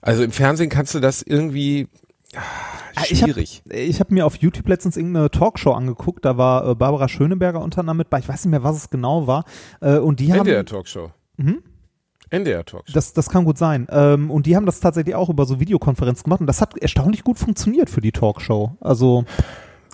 Also 0.02 0.24
im 0.24 0.32
Fernsehen 0.32 0.70
kannst 0.70 0.96
du 0.96 1.00
das 1.00 1.22
irgendwie 1.22 1.88
ah, 2.36 2.40
Ah, 2.96 3.04
ich 3.10 3.22
hab- 3.22 3.30
schwierig. 3.30 3.62
Ich 3.70 4.00
habe 4.00 4.14
mir 4.14 4.26
auf 4.26 4.36
YouTube 4.36 4.68
letztens 4.68 4.98
irgendeine 4.98 5.32
Talkshow 5.32 5.72
angeguckt, 5.72 6.26
da 6.26 6.38
war 6.38 6.68
äh, 6.70 6.76
Barbara 6.76 7.08
Schöneberger 7.08 7.62
unter 7.62 7.80
anderem 7.80 7.98
mit 7.98 8.10
bei, 8.10 8.20
ich 8.20 8.28
weiß 8.28 8.46
nicht 8.46 8.52
mehr, 8.52 8.64
was 8.64 8.76
es 8.78 8.90
genau 8.90 9.28
war. 9.28 9.46
Äh, 9.82 9.98
und 9.98 10.20
die 10.20 10.32
haben 10.32 10.40
NDR 10.40 10.66
Talkshow. 10.66 11.12
Mhm. 11.38 11.64
NDR 12.30 12.66
Talkshow. 12.66 12.94
das, 12.94 13.14
das 13.14 13.30
kann 13.30 13.44
gut 13.46 13.58
sein. 13.58 13.88
Ähm, 13.90 14.30
und 14.32 14.46
die 14.46 14.56
haben 14.56 14.66
das 14.66 14.80
tatsächlich 14.80 15.16
auch 15.16 15.30
über 15.30 15.46
so 15.46 15.60
Videokonferenz 15.60 16.24
gemacht 16.24 16.42
und 16.42 16.48
das 16.48 16.62
hat 16.62 16.78
erstaunlich 16.78 17.24
gut 17.24 17.38
funktioniert 17.40 17.90
für 17.90 18.02
die 18.02 18.12
Talkshow. 18.12 18.78
Also 18.82 19.26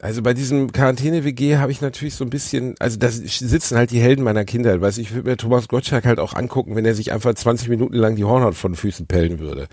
Also 0.02 0.21
bei 0.21 0.34
diesem 0.36 0.71
Quarantäne-WG 0.71 1.58
habe 1.58 1.71
ich 1.71 1.82
natürlich 1.82 2.13
so 2.15 2.23
ein 2.23 2.30
bisschen, 2.30 2.76
also 2.80 2.97
da 3.00 3.10
sitzen 3.10 3.78
halt 3.78 3.89
die 3.91 4.00
Helden 4.00 4.23
meiner 4.23 4.45
Kindheit. 4.45 4.82
Weiß 4.82 4.97
ich, 5.00 5.08
ich 5.10 5.15
würde 5.15 5.30
mir 5.32 5.38
Thomas 5.38 5.67
Gottschalk 5.67 6.06
halt 6.06 6.19
auch 6.19 6.34
angucken, 6.36 6.76
wenn 6.76 6.86
er 6.86 6.93
sich 6.93 7.12
einfach 7.12 7.34
20 7.34 7.69
Minuten 7.69 7.95
lang 7.95 8.15
die 8.15 8.23
Hornhaut 8.26 8.54
von 8.56 8.71
den 8.73 8.78
Füßen 8.78 9.08
pellen 9.08 9.39
würde. 9.39 9.67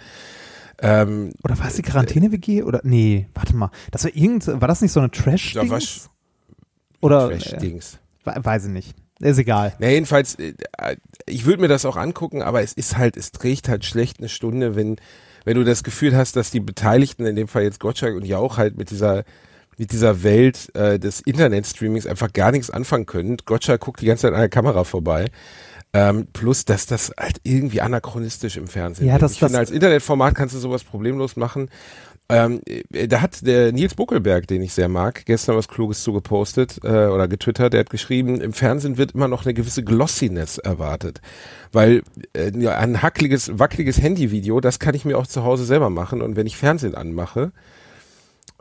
Ähm, 0.80 1.32
oder 1.42 1.58
war 1.58 1.68
es 1.68 1.74
die 1.76 1.82
Quarantäne 1.82 2.32
WG 2.32 2.62
oder 2.62 2.80
nee, 2.84 3.28
warte 3.34 3.54
mal, 3.56 3.70
das 3.90 4.04
war 4.04 4.14
irgend 4.14 4.46
war 4.46 4.68
das 4.68 4.80
nicht 4.82 4.92
so 4.92 5.00
eine 5.00 5.10
Trash 5.10 5.52
Da 5.54 5.68
war 5.68 5.78
Dings? 5.78 6.10
Oder 7.00 7.30
äh, 7.30 7.38
Trash-Dings. 7.38 7.98
we- 8.24 8.34
weiß 8.44 8.64
ich 8.66 8.70
nicht. 8.72 8.94
Ist 9.20 9.38
egal. 9.38 9.74
Na 9.78 9.88
jedenfalls, 9.88 10.34
äh, 10.36 10.54
ich 11.26 11.44
würde 11.46 11.60
mir 11.62 11.68
das 11.68 11.84
auch 11.84 11.96
angucken, 11.96 12.42
aber 12.42 12.62
es 12.62 12.72
ist 12.72 12.96
halt, 12.98 13.16
es 13.16 13.30
trägt 13.30 13.68
halt 13.68 13.84
schlecht 13.84 14.18
eine 14.18 14.28
Stunde, 14.28 14.74
wenn, 14.74 14.96
wenn 15.44 15.56
du 15.56 15.64
das 15.64 15.84
Gefühl 15.84 16.16
hast, 16.16 16.34
dass 16.36 16.50
die 16.50 16.60
Beteiligten, 16.60 17.24
in 17.24 17.36
dem 17.36 17.46
Fall 17.48 17.62
jetzt 17.62 17.78
Gottschalk 17.80 18.16
und 18.16 18.24
Jauch 18.26 18.56
halt 18.58 18.76
mit 18.76 18.90
dieser 18.90 19.24
mit 19.76 19.90
dieser 19.90 20.22
Welt 20.22 20.72
äh, 20.76 21.00
des 21.00 21.20
Internetstreamings 21.20 22.06
einfach 22.06 22.32
gar 22.32 22.52
nichts 22.52 22.70
anfangen 22.70 23.06
können. 23.06 23.38
Gotcha 23.44 23.76
guckt 23.76 24.00
die 24.02 24.06
ganze 24.06 24.22
Zeit 24.22 24.32
an 24.32 24.38
der 24.38 24.48
Kamera 24.48 24.84
vorbei. 24.84 25.26
Ähm, 25.96 26.26
plus, 26.32 26.64
dass 26.64 26.86
das 26.86 27.12
halt 27.16 27.40
irgendwie 27.44 27.80
anachronistisch 27.80 28.56
im 28.56 28.66
Fernsehen 28.66 29.06
Ja, 29.06 29.14
ist. 29.14 29.22
das- 29.22 29.32
ich 29.34 29.38
finde, 29.38 29.52
das- 29.52 29.60
als 29.60 29.70
Internetformat 29.70 30.34
kannst 30.34 30.54
du 30.54 30.58
sowas 30.58 30.82
problemlos 30.82 31.36
machen. 31.36 31.70
Ähm, 32.28 32.62
äh, 32.66 33.06
da 33.06 33.20
hat 33.20 33.46
der 33.46 33.70
Nils 33.70 33.94
Buckelberg, 33.94 34.46
den 34.48 34.62
ich 34.62 34.72
sehr 34.72 34.88
mag, 34.88 35.24
gestern 35.26 35.56
was 35.56 35.68
Kluges 35.68 36.02
zugepostet 36.02 36.80
äh, 36.82 36.88
oder 37.06 37.28
getwittert. 37.28 37.74
Der 37.74 37.80
hat 37.80 37.90
geschrieben, 37.90 38.40
im 38.40 38.52
Fernsehen 38.54 38.96
wird 38.96 39.12
immer 39.12 39.28
noch 39.28 39.44
eine 39.44 39.54
gewisse 39.54 39.84
Glossiness 39.84 40.58
erwartet. 40.58 41.20
Weil 41.70 42.02
äh, 42.32 42.50
ein 42.68 43.02
hackliges, 43.02 43.58
wackeliges 43.58 44.00
Handyvideo, 44.00 44.60
das 44.60 44.78
kann 44.80 44.94
ich 44.94 45.04
mir 45.04 45.16
auch 45.18 45.26
zu 45.26 45.44
Hause 45.44 45.64
selber 45.64 45.90
machen. 45.90 46.22
Und 46.22 46.34
wenn 46.34 46.46
ich 46.46 46.56
Fernsehen 46.56 46.94
anmache, 46.94 47.52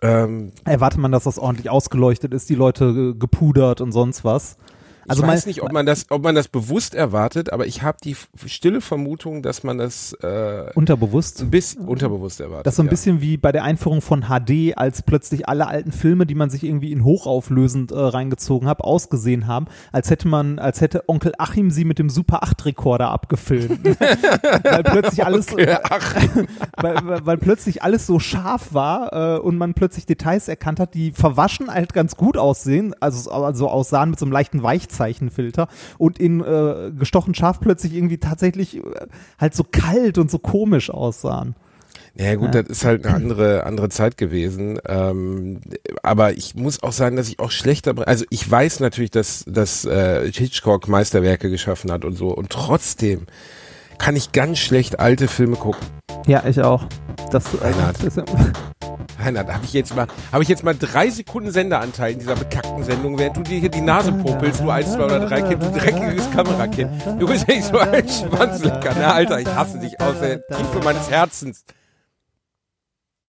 ähm, 0.02 0.52
Erwartet 0.66 1.00
man, 1.00 1.12
dass 1.12 1.24
das 1.24 1.40
ordentlich 1.40 1.70
ausgeleuchtet 1.70 2.34
ist, 2.34 2.50
die 2.50 2.56
Leute 2.56 3.14
äh, 3.16 3.18
gepudert 3.18 3.80
und 3.82 3.92
sonst 3.92 4.24
was. 4.26 4.58
Also 5.08 5.24
ich 5.24 5.28
weiß 5.28 5.46
nicht, 5.46 5.62
ob 5.62 5.72
man 5.72 5.86
das, 5.86 6.06
ob 6.10 6.24
man 6.24 6.36
das 6.36 6.48
bewusst 6.48 6.96
erwartet, 6.96 7.52
aber 7.52 7.66
ich 7.66 7.82
habe 7.82 7.98
die 8.04 8.16
stille 8.46 8.82
Vermutung, 8.82 9.42
dass 9.42 9.64
man 9.64 9.78
das 9.78 10.14
äh, 10.22 10.72
Unterbewusst. 10.76 11.42
ein 11.42 11.50
bisschen 11.50 11.86
unterbewusst 11.86 12.40
erwartet. 12.40 12.66
Das 12.68 12.74
ist 12.74 12.78
so 12.78 12.84
ein 12.84 12.88
ja. 12.88 12.92
bisschen 12.92 13.22
wie 13.22 13.38
bei 13.38 13.52
der 13.52 13.64
Einführung 13.64 14.02
von 14.02 14.24
HD, 14.24 14.78
als 14.78 15.02
plötzlich 15.02 15.48
alle 15.48 15.68
alten 15.68 15.92
Filme, 15.92 16.26
die 16.26 16.36
man 16.36 16.50
sich 16.50 16.64
irgendwie 16.64 16.92
in 16.92 17.04
hochauflösend 17.04 17.92
äh, 17.92 17.98
reingezogen 17.98 18.68
hat, 18.68 18.82
ausgesehen 18.82 19.48
haben, 19.48 19.68
als 19.92 20.10
hätte 20.10 20.28
man, 20.28 20.60
als 20.60 20.82
hätte 20.82 21.08
Onkel 21.08 21.34
Achim 21.38 21.72
sie 21.72 21.86
mit 21.86 22.00
dem 22.00 22.10
Super 22.10 22.44
8 22.44 22.66
Rekorder 22.66 23.10
abgefilmt. 23.10 23.84
weil 24.64 24.84
plötzlich 24.84 25.26
alles, 25.26 25.54
Okay, 25.54 25.68
weil, 26.78 26.96
weil, 27.04 27.26
weil 27.26 27.38
plötzlich 27.38 27.84
alles 27.84 28.08
so 28.08 28.20
scharf 28.20 28.74
war 28.74 29.38
äh, 29.38 29.40
und 29.40 29.58
man 29.58 29.74
plötzlich 29.74 30.06
Details 30.06 30.48
erkannt 30.48 30.80
hat, 30.80 30.94
die 30.94 31.12
verwaschen 31.12 31.72
halt 31.72 31.94
ganz 31.94 32.16
gut 32.16 32.38
aussehen, 32.38 32.96
also, 33.00 33.32
also 33.32 33.70
aussahen 33.70 34.12
mit 34.12 34.20
so 34.20 34.26
einem 34.26 34.32
leichten 34.32 34.64
Weichzeichenfilter 34.94 35.68
und 35.98 36.20
in 36.20 36.42
äh, 36.42 36.92
gestochen 36.98 37.34
scharf 37.34 37.60
plötzlich 37.60 37.94
irgendwie 37.94 38.18
tatsächlich 38.18 38.78
äh, 38.78 38.82
halt 39.40 39.56
so 39.56 39.64
kalt 39.64 40.18
und 40.18 40.30
so 40.30 40.40
komisch 40.40 40.90
aussahen. 40.90 41.56
ja 42.16 42.36
gut, 42.36 42.54
das 42.54 42.68
ist 42.68 42.86
halt 42.86 43.06
eine 43.06 43.16
andere 43.16 43.66
andere 43.66 43.90
Zeit 43.90 44.18
gewesen. 44.18 44.80
Ähm, 44.88 45.62
aber 46.04 46.34
ich 46.34 46.56
muss 46.56 46.84
auch 46.84 46.92
sagen, 46.92 47.16
dass 47.16 47.28
ich 47.28 47.40
auch 47.40 47.52
schlechter, 47.52 47.96
also 48.08 48.26
ich 48.30 48.50
weiß 48.50 48.80
natürlich, 48.80 49.12
dass 49.12 49.44
dass 49.48 49.86
äh, 49.86 50.32
Hitchcock 50.32 50.88
Meisterwerke 50.88 51.50
geschaffen 51.50 51.92
hat 51.92 52.06
und 52.06 52.16
so, 52.16 52.30
und 52.30 52.50
trotzdem 52.50 53.26
kann 53.98 54.16
ich 54.16 54.32
ganz 54.32 54.60
schlecht 54.60 55.00
alte 55.00 55.28
Filme 55.28 55.56
gucken. 55.56 55.86
Ja, 56.28 56.44
ich 56.48 56.62
auch. 56.62 56.88
Das, 57.34 57.46
Reinhard. 57.60 57.98
das 58.04 58.16
Nein, 59.18 59.34
da 59.34 59.54
habe 59.54 59.66
ich 59.66 59.74
jetzt 59.74 59.96
mal, 59.96 60.06
habe 60.32 60.44
ich 60.44 60.50
jetzt 60.50 60.64
mal 60.64 60.76
drei 60.78 61.10
Sekunden 61.10 61.50
Sendeanteil 61.50 62.14
in 62.14 62.20
dieser 62.20 62.36
bekackten 62.36 62.84
Sendung, 62.84 63.18
während 63.18 63.38
du 63.38 63.42
dir 63.42 63.60
hier 63.60 63.70
die 63.70 63.82
Nase 63.82 64.12
popelst, 64.12 64.60
du 64.60 64.70
eins, 64.70 64.94
zwei 64.94 65.06
oder 65.06 65.22
drei 65.22 65.42
Kind, 65.42 65.64
du 65.64 65.72
dreckiges 65.72 66.30
Kamerakind. 66.30 66.92
Du 67.20 67.26
bist 67.26 67.50
echt 67.50 67.66
so 67.66 67.80
ein 67.80 68.08
Schwanzlecker, 68.08 68.94
ne, 68.94 69.12
Alter, 69.12 69.40
ich 69.40 69.48
hasse 69.48 69.80
dich 69.80 70.00
aus 70.00 70.20
der 70.20 70.46
Tiefe 70.48 70.80
meines 70.84 71.10
Herzens. 71.10 71.66